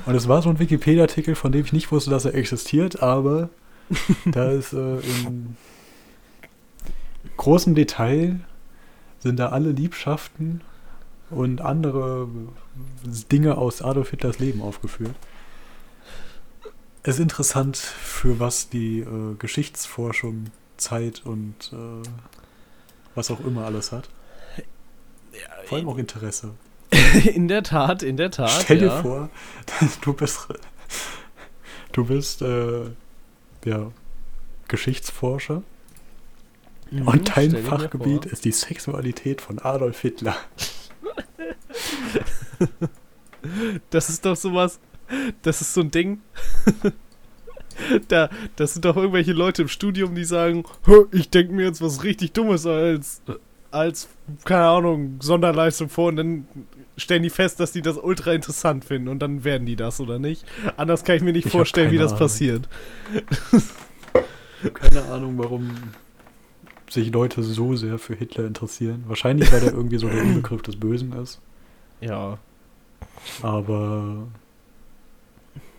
Und 0.05 0.15
es 0.15 0.27
war 0.27 0.41
so 0.41 0.49
ein 0.49 0.59
Wikipedia-Artikel, 0.59 1.35
von 1.35 1.51
dem 1.51 1.65
ich 1.65 1.73
nicht 1.73 1.91
wusste, 1.91 2.11
dass 2.11 2.25
er 2.25 2.35
existiert, 2.35 3.01
aber 3.01 3.49
da 4.25 4.51
ist 4.51 4.73
äh, 4.73 4.99
im 4.99 5.55
großen 7.37 7.75
Detail 7.75 8.39
sind 9.19 9.37
da 9.37 9.49
alle 9.49 9.71
Liebschaften 9.71 10.61
und 11.29 11.61
andere 11.61 12.27
Dinge 13.31 13.57
aus 13.57 13.81
Adolf 13.81 14.09
Hitlers 14.09 14.39
Leben 14.39 14.61
aufgeführt. 14.61 15.15
Es 17.03 17.15
ist 17.15 17.21
interessant, 17.21 17.77
für 17.77 18.39
was 18.39 18.69
die 18.69 18.99
äh, 18.99 19.35
Geschichtsforschung 19.39 20.47
Zeit 20.77 21.21
und 21.25 21.71
äh, 21.73 22.07
was 23.15 23.31
auch 23.31 23.39
immer 23.41 23.65
alles 23.65 23.91
hat. 23.91 24.09
Vor 25.65 25.77
allem 25.77 25.89
auch 25.89 25.97
Interesse. 25.97 26.51
In 27.33 27.47
der 27.47 27.63
Tat, 27.63 28.03
in 28.03 28.17
der 28.17 28.31
Tat. 28.31 28.51
Stell 28.63 28.79
dir 28.79 28.87
ja. 28.87 29.01
vor, 29.01 29.29
du 30.01 30.13
bist, 30.13 30.47
du 31.93 32.05
bist 32.05 32.41
äh, 32.41 32.89
ja, 33.65 33.91
Geschichtsforscher 34.67 35.63
Mhm, 36.91 37.07
und 37.07 37.37
dein 37.37 37.55
Fachgebiet 37.55 38.25
ist 38.25 38.43
die 38.43 38.51
Sexualität 38.51 39.41
von 39.41 39.59
Adolf 39.59 40.01
Hitler. 40.01 40.35
Das 43.89 44.07
ist 44.09 44.23
doch 44.23 44.35
sowas. 44.35 44.79
Das 45.41 45.61
ist 45.61 45.73
so 45.73 45.81
ein 45.81 45.89
Ding. 45.89 46.21
da, 48.07 48.29
das 48.55 48.73
sind 48.73 48.85
doch 48.85 48.95
irgendwelche 48.95 49.33
Leute 49.33 49.63
im 49.63 49.67
Studium, 49.67 50.13
die 50.13 50.25
sagen, 50.25 50.63
"Hä, 50.85 51.05
ich 51.11 51.31
denke 51.31 51.51
mir 51.51 51.65
jetzt 51.65 51.81
was 51.81 52.03
richtig 52.03 52.33
Dummes 52.33 52.67
als. 52.67 53.23
Als, 53.71 54.09
keine 54.45 54.65
Ahnung, 54.65 55.17
Sonderleistung 55.21 55.89
vor 55.89 56.09
und 56.09 56.17
dann 56.17 56.47
stellen 56.97 57.23
die 57.23 57.29
fest, 57.29 57.59
dass 57.59 57.71
die 57.71 57.81
das 57.81 57.97
ultra 57.97 58.33
interessant 58.33 58.85
finden 58.85 59.07
und 59.07 59.19
dann 59.19 59.43
werden 59.43 59.65
die 59.65 59.75
das 59.75 59.99
oder 59.99 60.19
nicht. 60.19 60.45
Anders 60.77 61.03
kann 61.03 61.15
ich 61.15 61.23
mir 61.23 61.33
nicht 61.33 61.45
Ich 61.45 61.51
vorstellen, 61.51 61.91
wie 61.91 61.97
das 61.97 62.13
Ahnung. 62.13 62.19
passiert. 62.19 62.69
Keine 64.73 65.03
Ahnung, 65.05 65.37
warum 65.37 65.93
sich 66.89 67.11
Leute 67.11 67.41
so 67.43 67.75
sehr 67.75 67.97
für 67.97 68.15
Hitler 68.15 68.45
interessieren. 68.45 69.05
Wahrscheinlich, 69.07 69.51
weil 69.51 69.63
er 69.63 69.73
irgendwie 69.73 69.97
so 69.97 70.09
der 70.09 70.21
Inbegriff 70.21 70.61
des 70.61 70.79
Bösen 70.79 71.13
ist. 71.13 71.41
Ja, 72.01 72.39
Aber 73.41 74.27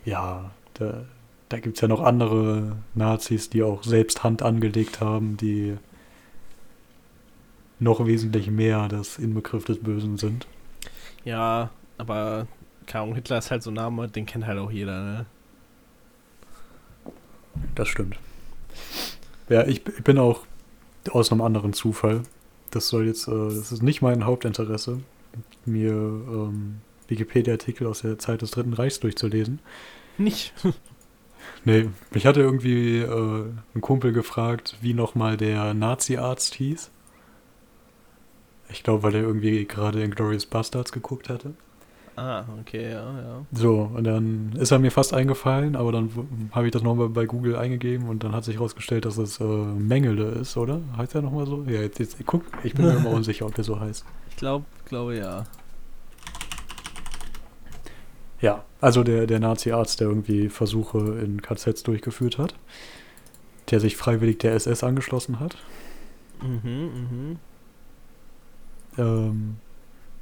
ja, 0.04 0.50
da, 0.74 1.04
da 1.48 1.58
gibt 1.60 1.76
es 1.76 1.80
ja 1.82 1.88
noch 1.88 2.00
andere 2.02 2.76
Nazis, 2.94 3.50
die 3.50 3.62
auch 3.62 3.82
selbst 3.84 4.24
Hand 4.24 4.42
angelegt 4.42 5.00
haben, 5.00 5.36
die 5.36 5.76
noch 7.82 8.06
wesentlich 8.06 8.50
mehr 8.50 8.88
das 8.88 9.18
Inbegriff 9.18 9.64
des 9.64 9.78
Bösen 9.78 10.16
sind. 10.16 10.46
ja, 11.24 11.70
aber 11.98 12.46
Ahnung, 12.92 13.14
Hitler 13.14 13.38
ist 13.38 13.50
halt 13.50 13.62
so 13.62 13.70
ein 13.70 13.74
Name, 13.74 14.08
den 14.08 14.26
kennt 14.26 14.46
halt 14.46 14.58
auch 14.58 14.70
jeder, 14.70 15.02
ne? 15.02 15.26
Das 17.74 17.88
stimmt. 17.88 18.16
Ja, 19.48 19.66
ich, 19.66 19.86
ich 19.86 20.04
bin 20.04 20.18
auch 20.18 20.46
aus 21.10 21.30
einem 21.30 21.42
anderen 21.42 21.72
Zufall. 21.72 22.22
Das 22.70 22.88
soll 22.88 23.06
jetzt, 23.06 23.28
äh, 23.28 23.30
das 23.30 23.72
ist 23.72 23.82
nicht 23.82 24.02
mein 24.02 24.24
Hauptinteresse, 24.24 25.00
mir 25.64 25.92
ähm, 25.92 26.80
Wikipedia-Artikel 27.08 27.86
aus 27.86 28.02
der 28.02 28.18
Zeit 28.18 28.42
des 28.42 28.52
Dritten 28.52 28.72
Reichs 28.72 29.00
durchzulesen. 29.00 29.60
Nicht. 30.18 30.52
Nee, 31.64 31.88
mich 32.12 32.26
hatte 32.26 32.40
irgendwie 32.40 32.98
äh, 32.98 33.44
ein 33.74 33.80
Kumpel 33.80 34.12
gefragt, 34.12 34.76
wie 34.80 34.94
nochmal 34.94 35.36
der 35.36 35.74
Nazi-Arzt 35.74 36.54
hieß. 36.54 36.90
Ich 38.72 38.82
glaube, 38.82 39.02
weil 39.02 39.14
er 39.14 39.22
irgendwie 39.22 39.64
gerade 39.66 40.02
in 40.02 40.10
Glorious 40.10 40.46
Bastards 40.46 40.92
geguckt 40.92 41.28
hatte. 41.28 41.54
Ah, 42.16 42.44
okay, 42.60 42.90
ja, 42.90 43.20
ja. 43.20 43.46
So, 43.52 43.90
und 43.94 44.04
dann 44.04 44.52
ist 44.58 44.70
er 44.70 44.78
mir 44.78 44.90
fast 44.90 45.14
eingefallen, 45.14 45.76
aber 45.76 45.92
dann 45.92 46.10
habe 46.52 46.66
ich 46.66 46.72
das 46.72 46.82
nochmal 46.82 47.08
bei 47.08 47.24
Google 47.24 47.56
eingegeben 47.56 48.08
und 48.08 48.22
dann 48.22 48.32
hat 48.32 48.44
sich 48.44 48.56
herausgestellt, 48.56 49.06
dass 49.06 49.16
es 49.16 49.40
äh, 49.40 49.44
Mengele 49.44 50.24
ist, 50.32 50.56
oder? 50.58 50.80
Heißt 50.96 51.14
er 51.14 51.22
nochmal 51.22 51.46
so? 51.46 51.64
Ja, 51.66 51.80
jetzt, 51.80 51.98
jetzt 52.00 52.16
guck, 52.26 52.44
ich 52.64 52.74
bin 52.74 52.84
mir 52.84 52.96
immer 52.96 53.10
unsicher, 53.14 53.46
ob 53.46 53.54
der 53.54 53.64
so 53.64 53.80
heißt. 53.80 54.04
Ich 54.28 54.36
glaube, 54.36 54.66
glaube 54.84 55.16
ja. 55.16 55.44
Ja, 58.42 58.64
also 58.80 59.04
der, 59.04 59.26
der 59.26 59.40
Nazi-Arzt, 59.40 60.00
der 60.00 60.08
irgendwie 60.08 60.50
Versuche 60.50 61.18
in 61.22 61.40
KZs 61.40 61.82
durchgeführt 61.84 62.36
hat, 62.38 62.54
der 63.70 63.80
sich 63.80 63.96
freiwillig 63.96 64.38
der 64.38 64.54
SS 64.54 64.84
angeschlossen 64.84 65.40
hat. 65.40 65.56
Mhm, 66.42 66.60
mhm. 66.70 67.38
Ähm, 68.98 69.56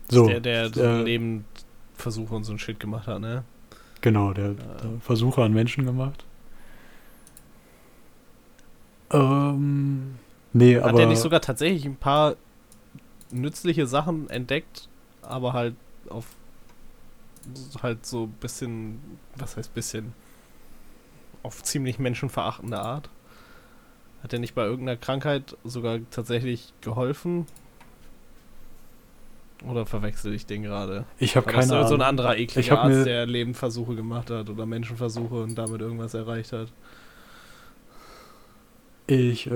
so, 0.09 0.27
Der, 0.27 0.41
der 0.41 0.73
so 0.73 0.83
äh, 0.83 1.03
Lebensversuche 1.03 2.35
und 2.35 2.45
so 2.45 2.53
ein 2.53 2.59
Shit 2.59 2.81
gemacht 2.81 3.07
hat, 3.07 3.21
ne? 3.21 3.45
genau, 4.01 4.33
der, 4.33 4.55
der 4.55 5.01
Versuche 5.01 5.43
an 5.43 5.53
Menschen 5.53 5.85
gemacht. 5.85 6.25
Ähm, 9.13 10.17
nee, 10.53 10.77
Hat 10.77 10.85
aber 10.85 10.99
der 10.99 11.07
nicht 11.07 11.21
sogar 11.21 11.41
tatsächlich 11.41 11.85
ein 11.85 11.97
paar 11.97 12.37
nützliche 13.31 13.87
Sachen 13.87 14.31
entdeckt, 14.31 14.89
aber 15.23 15.53
halt 15.53 15.75
auf 16.09 16.27
halt 17.83 18.05
so 18.05 18.25
ein 18.25 18.33
bisschen, 18.41 19.01
was 19.37 19.57
heißt 19.57 19.73
bisschen, 19.75 20.13
auf 21.43 21.63
ziemlich 21.63 21.99
menschenverachtende 21.99 22.79
Art? 22.79 23.09
Hat 24.23 24.33
er 24.33 24.39
nicht 24.39 24.55
bei 24.55 24.65
irgendeiner 24.65 24.99
Krankheit 24.99 25.57
sogar 25.65 25.99
tatsächlich 26.11 26.75
geholfen? 26.83 27.47
Oder 29.69 29.85
verwechsel 29.85 30.33
ich 30.35 30.47
den 30.47 30.63
gerade? 30.63 31.05
ich 31.19 31.37
habe 31.37 31.47
keine 31.47 31.67
so, 31.67 31.75
so 31.75 31.77
ein 31.77 31.85
Ahnung. 31.85 32.03
anderer 32.03 32.37
Ich 32.37 32.57
ekliger 32.57 32.81
Arzt, 32.81 33.05
der 33.07 33.27
Lebensversuche 33.27 33.95
gemacht 33.95 34.31
hat 34.31 34.49
oder 34.49 34.65
Menschenversuche 34.65 35.43
und 35.43 35.57
damit 35.57 35.83
irgendwas 35.83 36.15
erreicht 36.15 36.53
hat? 36.53 36.69
Ich 39.07 39.47
äh, 39.49 39.51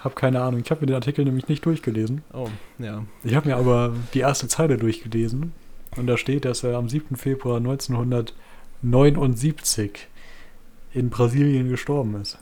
habe 0.00 0.14
keine 0.14 0.42
Ahnung. 0.42 0.60
Ich 0.64 0.70
habe 0.70 0.80
mir 0.80 0.86
den 0.88 0.96
Artikel 0.96 1.24
nämlich 1.24 1.48
nicht 1.48 1.64
durchgelesen. 1.64 2.22
Oh, 2.32 2.48
ja. 2.78 3.04
Ich 3.22 3.36
habe 3.36 3.48
mir 3.48 3.56
aber 3.56 3.94
die 4.12 4.18
erste 4.20 4.48
Zeile 4.48 4.76
durchgelesen. 4.76 5.52
Und 5.96 6.08
da 6.08 6.16
steht, 6.16 6.44
dass 6.44 6.64
er 6.64 6.76
am 6.76 6.88
7. 6.88 7.14
Februar 7.16 7.58
1979 7.58 10.08
in 10.92 11.10
Brasilien 11.10 11.68
gestorben 11.68 12.20
ist. 12.20 12.38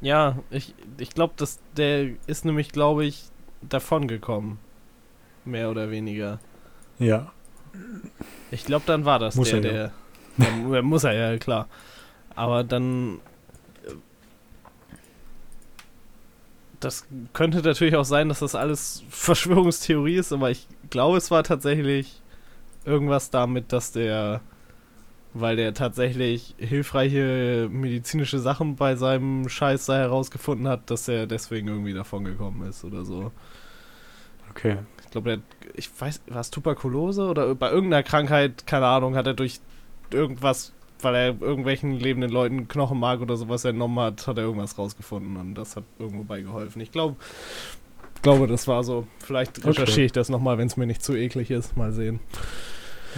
Ja, 0.00 0.38
ich, 0.50 0.74
ich 0.98 1.10
glaube, 1.10 1.34
dass 1.36 1.58
der 1.76 2.10
ist 2.26 2.44
nämlich, 2.44 2.70
glaube 2.70 3.04
ich, 3.04 3.24
davongekommen. 3.62 4.58
Mehr 5.44 5.70
oder 5.70 5.90
weniger. 5.90 6.40
Ja. 6.98 7.32
Ich 8.50 8.64
glaube, 8.64 8.84
dann 8.86 9.04
war 9.04 9.18
das 9.18 9.34
Muss 9.36 9.50
der, 9.50 9.62
er 9.64 9.64
ja. 9.64 9.72
der. 9.72 9.92
Der 10.70 10.82
muss 10.82 11.04
er 11.04 11.12
ja, 11.12 11.38
klar. 11.38 11.68
Aber 12.34 12.64
dann. 12.64 13.20
äh, 13.86 13.92
Das 16.80 17.06
könnte 17.32 17.58
natürlich 17.62 17.96
auch 17.96 18.04
sein, 18.04 18.28
dass 18.28 18.40
das 18.40 18.54
alles 18.54 19.04
Verschwörungstheorie 19.08 20.16
ist, 20.16 20.32
aber 20.32 20.50
ich 20.50 20.66
glaube, 20.90 21.18
es 21.18 21.30
war 21.30 21.44
tatsächlich 21.44 22.20
irgendwas 22.84 23.30
damit, 23.30 23.72
dass 23.72 23.92
der. 23.92 24.40
Weil 25.36 25.56
der 25.56 25.74
tatsächlich 25.74 26.54
hilfreiche 26.58 27.68
medizinische 27.68 28.38
Sachen 28.38 28.76
bei 28.76 28.94
seinem 28.94 29.48
Scheiß 29.48 29.86
da 29.86 29.96
herausgefunden 29.96 30.68
hat, 30.68 30.88
dass 30.90 31.08
er 31.08 31.26
deswegen 31.26 31.66
irgendwie 31.66 31.92
davongekommen 31.92 32.68
ist 32.68 32.84
oder 32.84 33.04
so. 33.04 33.32
Okay. 34.50 34.78
Ich 35.14 35.22
glaube, 35.22 35.36
der, 35.36 35.70
ich 35.76 35.88
weiß, 35.96 36.22
war 36.26 36.40
es 36.40 36.50
Tuberkulose 36.50 37.28
oder 37.28 37.54
bei 37.54 37.70
irgendeiner 37.70 38.02
Krankheit, 38.02 38.66
keine 38.66 38.86
Ahnung, 38.86 39.14
hat 39.14 39.28
er 39.28 39.34
durch 39.34 39.60
irgendwas, 40.10 40.72
weil 41.02 41.14
er 41.14 41.40
irgendwelchen 41.40 42.00
lebenden 42.00 42.32
Leuten 42.32 42.66
Knochenmark 42.66 43.20
oder 43.20 43.36
sowas 43.36 43.64
entnommen 43.64 44.00
hat, 44.00 44.26
hat 44.26 44.38
er 44.38 44.42
irgendwas 44.42 44.76
rausgefunden 44.76 45.36
und 45.36 45.54
das 45.54 45.76
hat 45.76 45.84
irgendwo 46.00 46.24
bei 46.24 46.40
geholfen. 46.40 46.80
Ich 46.80 46.90
glaube, 46.90 47.14
glaube, 48.22 48.48
das 48.48 48.66
war 48.66 48.82
so. 48.82 49.06
Vielleicht 49.20 49.58
Okay. 49.58 49.68
recherchiere 49.68 50.06
ich 50.06 50.12
das 50.12 50.28
nochmal, 50.28 50.58
wenn 50.58 50.66
es 50.66 50.76
mir 50.76 50.86
nicht 50.86 51.04
zu 51.04 51.14
eklig 51.14 51.52
ist. 51.52 51.76
Mal 51.76 51.92
sehen. 51.92 52.18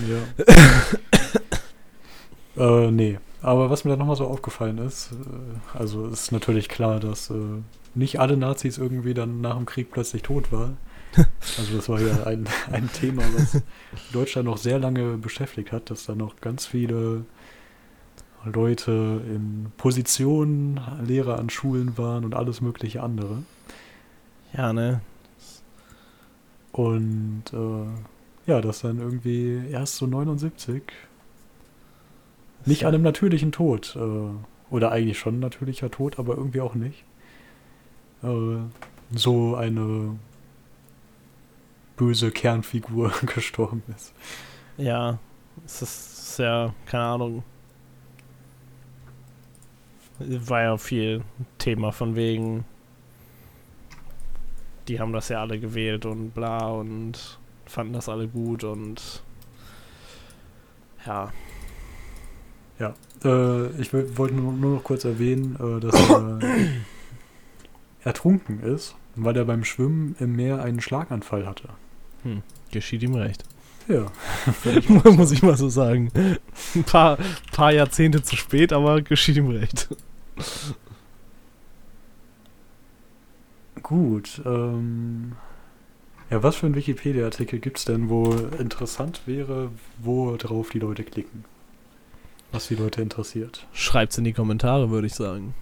Ja. 0.07 0.45
äh, 2.87 2.91
nee. 2.91 3.19
Aber 3.41 3.71
was 3.71 3.85
mir 3.85 3.91
dann 3.93 4.01
nochmal 4.01 4.17
so 4.17 4.27
aufgefallen 4.27 4.77
ist, 4.77 5.13
äh, 5.13 5.79
also 5.79 6.09
ist 6.09 6.31
natürlich 6.31 6.69
klar, 6.69 7.01
dass 7.01 7.31
äh, 7.31 7.63
nicht 7.95 8.21
alle 8.21 8.37
Nazis 8.37 8.77
irgendwie 8.77 9.15
dann 9.15 9.41
nach 9.41 9.57
dem 9.57 9.65
Krieg 9.65 9.91
plötzlich 9.91 10.21
tot 10.23 10.53
waren. 10.53 10.77
Also 11.59 11.77
das 11.77 11.89
war 11.89 12.01
ja 12.01 12.25
ein, 12.25 12.47
ein 12.71 12.91
Thema, 12.93 13.23
was 13.35 13.63
Deutschland 14.13 14.47
noch 14.47 14.59
sehr 14.59 14.79
lange 14.79 15.17
beschäftigt 15.17 15.73
hat, 15.73 15.91
dass 15.91 16.05
da 16.05 16.15
noch 16.15 16.41
ganz 16.41 16.67
viele 16.67 17.25
Leute 18.45 19.23
in 19.27 19.73
Positionen, 19.77 20.81
Lehrer 21.05 21.39
an 21.39 21.51
Schulen 21.51 21.97
waren 21.97 22.25
und 22.25 22.35
alles 22.35 22.61
mögliche 22.61 23.03
andere. 23.03 23.43
Ja, 24.57 24.73
ne? 24.73 25.01
Und 26.73 27.45
äh, 27.53 28.51
ja, 28.51 28.61
das 28.61 28.81
dann 28.81 28.99
irgendwie 28.99 29.63
erst 29.71 29.97
so 29.97 30.07
79 30.07 30.83
nicht 32.67 32.85
an 32.85 32.95
einem 32.95 33.03
natürlichen 33.03 33.53
Tod, 33.53 33.97
äh, 33.97 34.71
oder 34.71 34.91
eigentlich 34.93 35.19
schon 35.19 35.39
natürlicher 35.39 35.91
Tod, 35.91 36.19
aber 36.19 36.37
irgendwie 36.37 36.61
auch 36.61 36.75
nicht, 36.75 37.05
äh, 38.23 38.59
so 39.13 39.55
eine 39.55 40.17
böse 41.97 42.31
Kernfigur 42.31 43.13
gestorben 43.35 43.83
ist. 43.95 44.13
Ja, 44.77 45.19
es 45.65 45.83
ist 45.83 46.39
ja, 46.39 46.75
keine 46.87 47.05
Ahnung. 47.05 47.43
War 50.19 50.63
ja 50.63 50.77
viel 50.79 51.23
Thema 51.59 51.93
von 51.93 52.17
wegen, 52.17 52.65
die 54.89 54.99
haben 54.99 55.13
das 55.13 55.29
ja 55.29 55.41
alle 55.41 55.59
gewählt 55.59 56.07
und 56.07 56.31
bla 56.31 56.69
und 56.69 57.39
fanden 57.67 57.93
das 57.93 58.09
alle 58.09 58.29
gut 58.29 58.65
und 58.65 59.23
ja, 61.05 61.33
Äh, 63.25 63.69
ich 63.81 63.93
wollte 63.93 64.35
nur, 64.35 64.53
nur 64.53 64.77
noch 64.77 64.85
kurz 64.85 65.05
erwähnen, 65.05 65.57
äh, 65.57 65.81
dass 65.81 66.11
er 66.11 66.41
ertrunken 68.05 68.61
ist, 68.61 68.95
weil 69.15 69.37
er 69.37 69.45
beim 69.45 69.65
Schwimmen 69.65 70.17
im 70.21 70.37
Meer 70.37 70.63
einen 70.63 70.81
Schlaganfall 70.81 71.47
hatte. 71.47 71.71
Geschieht 72.71 73.03
ihm 73.03 73.15
recht. 73.15 73.45
Ja, 73.89 74.07
Muss 75.11 75.31
ich 75.31 75.43
mal 75.43 75.57
so 75.57 75.69
sagen. 75.69 76.11
Ein 76.75 76.85
paar, 76.85 77.19
paar 77.53 77.73
Jahrzehnte 77.73 78.23
zu 78.23 78.37
spät, 78.37 78.73
aber 78.73 79.01
geschieht 79.01 79.37
ihm 79.37 79.49
recht. 79.49 79.89
Gut. 83.83 84.43
Ähm, 84.45 85.37
ja, 86.31 86.43
was 86.43 86.57
für 86.57 86.67
ein 86.67 86.75
Wikipedia-Artikel 86.75 87.61
gibt 87.61 87.79
es 87.79 87.85
denn, 87.85 88.09
wo 88.09 88.33
interessant 88.59 89.23
wäre, 89.27 89.71
worauf 89.99 90.71
die 90.71 90.81
Leute 90.81 91.05
klicken? 91.05 91.45
Was 92.51 92.67
die 92.67 92.75
Leute 92.75 93.03
interessiert. 93.03 93.67
Schreibt's 93.73 94.19
in 94.19 94.25
die 94.25 94.33
Kommentare, 94.33 94.91
würde 94.91 95.07
ich 95.07 95.15
sagen. 95.15 95.55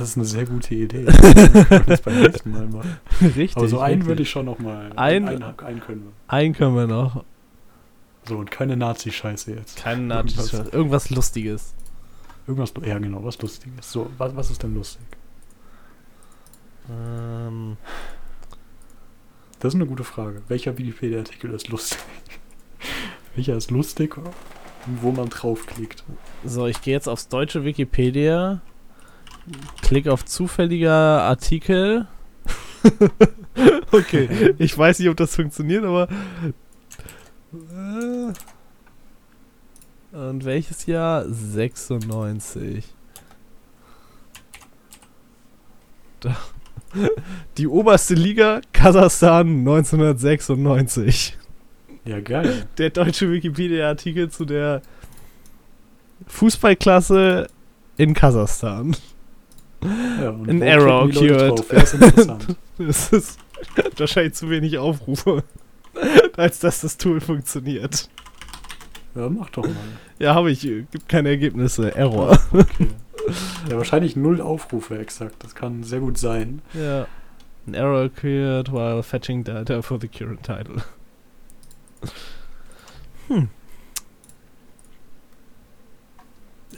Das 0.00 0.08
ist 0.10 0.16
eine 0.16 0.24
sehr 0.24 0.46
gute 0.46 0.74
Idee. 0.74 1.04
Das 1.86 2.00
beim 2.00 2.20
nächsten 2.22 2.50
Mal 2.52 2.66
machen. 2.66 2.98
Richtig. 3.20 3.56
Aber 3.56 3.68
so 3.68 3.80
einen 3.80 3.94
richtig. 3.96 4.08
würde 4.08 4.22
ich 4.22 4.30
schon 4.30 4.46
noch 4.46 4.58
mal. 4.58 4.90
Ein- 4.96 5.28
einen, 5.28 5.42
einen 5.42 5.80
können 5.80 6.04
wir. 6.04 6.12
Einen 6.26 6.54
können 6.54 6.74
wir 6.74 6.86
noch. 6.86 7.24
So, 8.26 8.38
und 8.38 8.50
keine 8.50 8.76
Nazi-Scheiße 8.76 9.52
jetzt. 9.54 9.76
Kein 9.76 10.06
Nazis. 10.06 10.52
Irgendwas. 10.52 10.72
Irgendwas 10.74 11.10
Lustiges. 11.10 11.74
Irgendwas, 12.46 12.72
ja 12.84 12.98
genau, 12.98 13.22
was 13.24 13.40
Lustiges. 13.40 13.92
So, 13.92 14.10
was, 14.18 14.34
was 14.36 14.50
ist 14.50 14.62
denn 14.62 14.74
lustig? 14.74 15.02
Ähm, 16.90 17.76
Das 19.58 19.74
ist 19.74 19.80
eine 19.80 19.86
gute 19.86 20.04
Frage. 20.04 20.42
Welcher 20.48 20.76
Wikipedia-Artikel 20.78 21.50
ist 21.52 21.68
lustig? 21.68 21.98
Welcher 23.34 23.56
ist 23.56 23.70
lustig, 23.70 24.16
wo 24.86 25.12
man 25.12 25.28
draufklickt? 25.28 26.04
so, 26.44 26.66
ich 26.66 26.80
gehe 26.82 26.94
jetzt 26.94 27.08
aufs 27.08 27.28
deutsche 27.28 27.64
Wikipedia. 27.64 28.60
Klick 29.82 30.08
auf 30.08 30.24
zufälliger 30.24 31.22
Artikel. 31.22 32.06
okay, 33.92 34.54
ich 34.58 34.76
weiß 34.76 34.98
nicht, 34.98 35.08
ob 35.08 35.16
das 35.16 35.34
funktioniert, 35.34 35.84
aber. 35.84 36.08
Äh, 37.52 38.32
Und 40.16 40.44
welches 40.44 40.86
Jahr? 40.86 41.24
96. 41.28 42.84
Da. 46.20 46.36
Die 47.58 47.66
oberste 47.66 48.14
Liga, 48.14 48.60
Kasachstan 48.72 49.58
1996. 49.60 51.38
Ja, 52.04 52.20
geil. 52.20 52.66
Der 52.78 52.90
deutsche 52.90 53.30
Wikipedia-Artikel 53.30 54.30
zu 54.30 54.44
der 54.44 54.82
Fußballklasse 56.26 57.48
in 57.96 58.14
Kasachstan. 58.14 58.96
Ja, 59.82 60.38
wo 60.38 60.44
error 60.44 61.04
occurred. 61.04 61.64
Wer 61.70 61.82
ist 61.82 61.94
interessant? 61.94 62.46
Das 62.78 63.12
ist 63.12 63.38
wahrscheinlich 63.98 64.32
zu 64.34 64.48
wenig 64.48 64.78
Aufrufe, 64.78 65.44
als 66.36 66.60
dass 66.60 66.80
das 66.80 66.96
Tool 66.96 67.20
funktioniert. 67.20 68.08
ja, 69.14 69.28
mach 69.28 69.50
doch 69.50 69.64
mal. 69.64 69.74
Ja, 70.18 70.34
habe 70.34 70.50
ich. 70.50 70.66
äh, 70.66 70.86
Gibt 70.90 71.08
keine 71.10 71.28
Ergebnisse. 71.28 71.94
Error. 71.94 72.38
Okay. 72.52 72.88
Ja, 73.68 73.76
wahrscheinlich 73.76 74.16
null 74.16 74.40
Aufrufe 74.40 74.98
exakt. 74.98 75.44
Das 75.44 75.54
kann 75.54 75.84
sehr 75.84 76.00
gut 76.00 76.16
sein. 76.16 76.62
Ja. 76.72 77.06
An 77.66 77.74
error 77.74 78.04
occurred 78.06 78.72
while 78.72 79.02
fetching 79.02 79.44
data 79.44 79.82
for 79.82 80.00
the 80.00 80.08
current 80.08 80.42
title. 80.42 80.82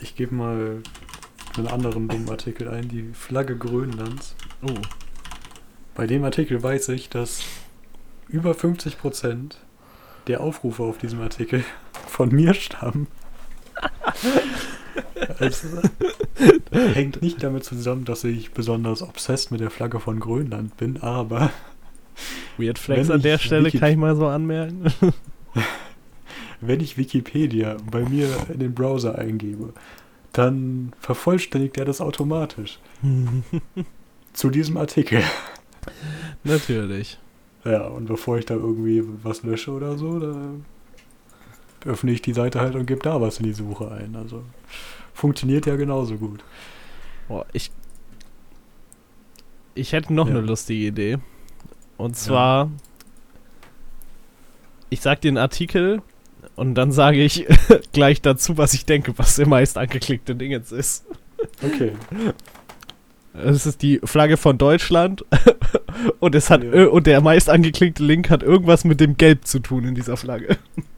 Ich 0.01 0.15
gebe 0.15 0.35
mal 0.35 0.81
einen 1.57 1.67
anderen 1.67 2.07
dummen 2.07 2.29
Artikel 2.29 2.67
ein, 2.69 2.87
die 2.87 3.09
Flagge 3.13 3.57
Grönlands. 3.57 4.35
Oh. 4.61 4.73
Bei 5.95 6.07
dem 6.07 6.23
Artikel 6.23 6.61
weiß 6.61 6.89
ich, 6.89 7.09
dass 7.09 7.41
über 8.27 8.51
50% 8.53 9.55
der 10.27 10.41
Aufrufe 10.41 10.83
auf 10.83 10.97
diesem 10.97 11.21
Artikel 11.21 11.63
von 12.07 12.29
mir 12.29 12.53
stammen. 12.53 13.07
Es 15.39 15.65
hängt 16.71 17.21
nicht 17.21 17.43
damit 17.43 17.63
zusammen, 17.63 18.05
dass 18.05 18.23
ich 18.23 18.51
besonders 18.51 19.01
obsessed 19.01 19.51
mit 19.51 19.59
der 19.61 19.69
Flagge 19.69 19.99
von 19.99 20.19
Grönland 20.19 20.77
bin, 20.77 21.01
aber 21.01 21.51
Weird 22.57 22.77
Flex 22.77 23.07
Wenn 23.07 23.15
an 23.15 23.21
der 23.21 23.37
Stelle, 23.39 23.65
Wiki- 23.67 23.79
kann 23.79 23.91
ich 23.91 23.97
mal 23.97 24.15
so 24.15 24.27
anmerken. 24.27 24.85
wenn 26.61 26.79
ich 26.79 26.97
Wikipedia 26.97 27.77
bei 27.89 28.01
mir 28.07 28.27
in 28.51 28.59
den 28.59 28.73
Browser 28.73 29.17
eingebe, 29.17 29.73
dann 30.33 30.93
vervollständigt 30.99 31.77
er 31.77 31.85
das 31.85 32.01
automatisch 32.01 32.79
zu 34.33 34.49
diesem 34.49 34.77
Artikel. 34.77 35.23
Natürlich. 36.43 37.19
Ja, 37.65 37.87
und 37.87 38.05
bevor 38.05 38.37
ich 38.37 38.45
da 38.45 38.55
irgendwie 38.55 39.03
was 39.23 39.43
lösche 39.43 39.71
oder 39.71 39.97
so, 39.97 40.19
da 40.19 40.49
öffne 41.85 42.11
ich 42.11 42.21
die 42.21 42.33
Seite 42.33 42.59
halt 42.59 42.75
und 42.75 42.85
gebe 42.85 43.01
da 43.01 43.21
was 43.21 43.39
in 43.39 43.45
die 43.45 43.53
Suche 43.53 43.89
ein. 43.91 44.15
Also 44.15 44.43
funktioniert 45.13 45.65
ja 45.65 45.75
genauso 45.75 46.15
gut. 46.17 46.43
Boah, 47.27 47.45
ich. 47.53 47.71
Ich 49.75 49.91
hätte 49.93 50.13
noch 50.13 50.27
Ja. 50.27 50.33
eine 50.35 50.41
lustige 50.41 50.87
Idee. 50.87 51.17
Und 51.97 52.15
zwar. 52.17 52.69
Ich 54.89 55.01
sag 55.01 55.21
dir 55.21 55.29
einen 55.29 55.37
Artikel 55.37 56.01
und 56.55 56.75
dann 56.75 56.91
sage 56.91 57.23
ich 57.23 57.45
gleich 57.93 58.21
dazu, 58.21 58.57
was 58.57 58.73
ich 58.73 58.85
denke, 58.85 59.17
was 59.17 59.35
der 59.35 59.47
meist 59.47 59.77
angeklickte 59.77 60.35
Ding 60.35 60.51
jetzt 60.51 60.71
ist. 60.71 61.05
Okay. 61.61 61.93
Es 63.33 63.65
ist 63.65 63.81
die 63.81 63.99
Flagge 64.03 64.37
von 64.37 64.57
Deutschland 64.57 65.25
und 66.19 66.35
es 66.35 66.49
hat 66.49 66.63
Ja. 66.63 66.87
und 66.87 67.07
der 67.07 67.19
meist 67.21 67.49
angeklickte 67.49 68.03
Link 68.03 68.29
hat 68.29 68.43
irgendwas 68.43 68.83
mit 68.85 68.99
dem 68.99 69.17
Gelb 69.17 69.45
zu 69.45 69.59
tun 69.59 69.85
in 69.85 69.95
dieser 69.95 70.17
Flagge. 70.17 70.57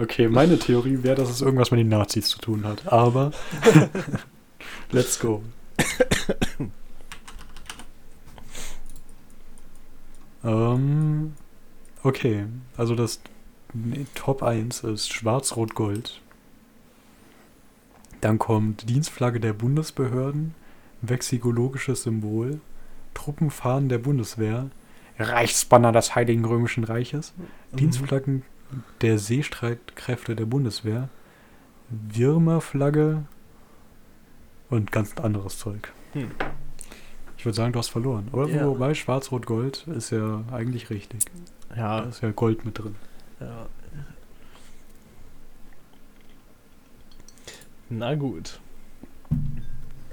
Okay, 0.00 0.28
meine 0.28 0.60
Theorie 0.60 1.02
wäre, 1.02 1.16
dass 1.16 1.28
es 1.28 1.40
irgendwas 1.40 1.72
mit 1.72 1.80
den 1.80 1.88
Nazis 1.88 2.28
zu 2.28 2.38
tun 2.38 2.64
hat. 2.64 2.86
Aber 2.86 3.32
let's 4.92 5.18
go. 5.18 5.42
ähm, 10.44 11.32
okay, 12.04 12.44
also 12.76 12.94
das 12.94 13.20
Top 14.14 14.42
1 14.42 14.84
ist 14.84 15.12
Schwarz-Rot-Gold. 15.12 16.20
Dann 18.20 18.38
kommt 18.38 18.88
Dienstflagge 18.88 19.40
der 19.40 19.52
Bundesbehörden, 19.52 20.54
vexillologisches 21.02 22.02
Symbol, 22.02 22.60
Truppenfahnen 23.14 23.88
der 23.88 23.98
Bundeswehr, 23.98 24.70
Reichsbanner 25.18 25.92
des 25.92 26.14
Heiligen 26.14 26.44
Römischen 26.44 26.84
Reiches, 26.84 27.34
Dienstflaggen 27.72 28.42
der 29.00 29.18
Seestreitkräfte 29.18 30.34
der 30.34 30.46
Bundeswehr, 30.46 31.08
Würmerflagge 31.90 33.24
und 34.70 34.92
ganz 34.92 35.16
anderes 35.18 35.58
Zeug. 35.58 35.92
Hm. 36.12 36.30
Ich 37.36 37.44
würde 37.44 37.56
sagen, 37.56 37.72
du 37.72 37.78
hast 37.78 37.88
verloren. 37.88 38.28
Oder 38.32 38.48
Ja. 38.48 38.66
wobei 38.66 38.94
Schwarz-Rot-Gold 38.94 39.86
ist 39.88 40.10
ja 40.10 40.42
eigentlich 40.50 40.90
richtig. 40.90 41.20
Ja, 41.76 42.00
Da 42.00 42.08
ist 42.08 42.22
ja 42.22 42.30
Gold 42.32 42.64
mit 42.64 42.78
drin. 42.78 42.96
Ja. 43.40 43.68
Na 47.90 48.14
gut. 48.14 48.60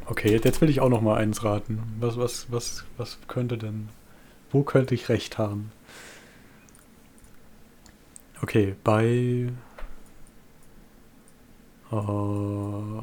Okay, 0.05 0.31
jetzt, 0.31 0.61
will 0.61 0.69
ich 0.69 0.81
auch 0.81 0.89
noch 0.89 1.01
mal 1.01 1.17
eins 1.17 1.43
raten. 1.43 1.81
Was, 1.99 2.17
was, 2.17 2.51
was, 2.51 2.85
was 2.97 3.17
könnte 3.27 3.57
denn. 3.57 3.89
Wo 4.51 4.63
könnte 4.63 4.93
ich 4.93 5.09
recht 5.09 5.37
haben? 5.37 5.71
Okay, 8.41 8.75
bei. 8.83 9.49
Äh, 11.91 13.01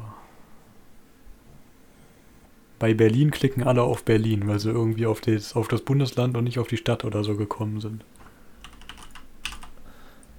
bei 2.79 2.93
Berlin 2.93 3.31
klicken 3.31 3.63
alle 3.63 3.83
auf 3.83 4.03
Berlin, 4.03 4.47
weil 4.47 4.59
sie 4.59 4.71
irgendwie 4.71 5.05
auf 5.05 5.21
das, 5.21 5.55
auf 5.55 5.67
das 5.67 5.81
Bundesland 5.81 6.35
und 6.37 6.45
nicht 6.45 6.59
auf 6.59 6.67
die 6.67 6.77
Stadt 6.77 7.05
oder 7.05 7.23
so 7.23 7.35
gekommen 7.35 7.79
sind. 7.81 8.03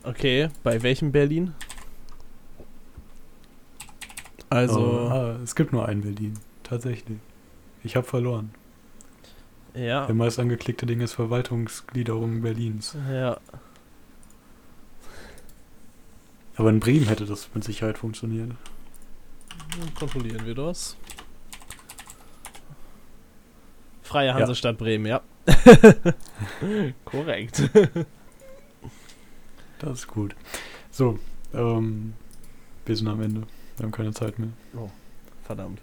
Okay, 0.04 0.48
bei 0.62 0.82
welchem 0.82 1.12
Berlin? 1.12 1.54
Also, 4.50 4.80
Äh, 4.80 5.10
ah, 5.10 5.36
es 5.42 5.54
gibt 5.54 5.72
nur 5.72 5.86
ein 5.88 6.02
Berlin, 6.02 6.38
tatsächlich. 6.62 7.18
Ich 7.82 7.96
habe 7.96 8.06
verloren. 8.06 8.50
ja, 9.74 10.06
Der 10.06 10.14
meist 10.14 10.38
angeklickte 10.38 10.86
Ding 10.86 11.00
ist 11.00 11.14
Verwaltungsgliederung 11.14 12.42
Berlins. 12.42 12.96
ja. 13.10 13.38
Aber 16.56 16.70
in 16.70 16.78
Bremen 16.78 17.06
hätte 17.08 17.26
das 17.26 17.48
mit 17.52 17.64
Sicherheit 17.64 17.98
funktioniert. 17.98 18.52
Dann 19.80 19.94
kontrollieren 19.94 20.46
wir 20.46 20.54
das. 20.54 20.96
Freie 24.02 24.32
Hansestadt 24.34 24.78
Bremen, 24.78 25.06
ja. 25.06 25.20
Korrekt. 27.04 27.68
Das 29.84 30.00
ist 30.00 30.06
gut. 30.08 30.34
So, 30.90 31.18
ähm, 31.52 32.14
wir 32.86 32.96
sind 32.96 33.08
am 33.08 33.20
Ende. 33.20 33.42
Wir 33.76 33.84
haben 33.84 33.92
keine 33.92 34.12
Zeit 34.12 34.38
mehr. 34.38 34.48
Verdammt. 35.44 35.80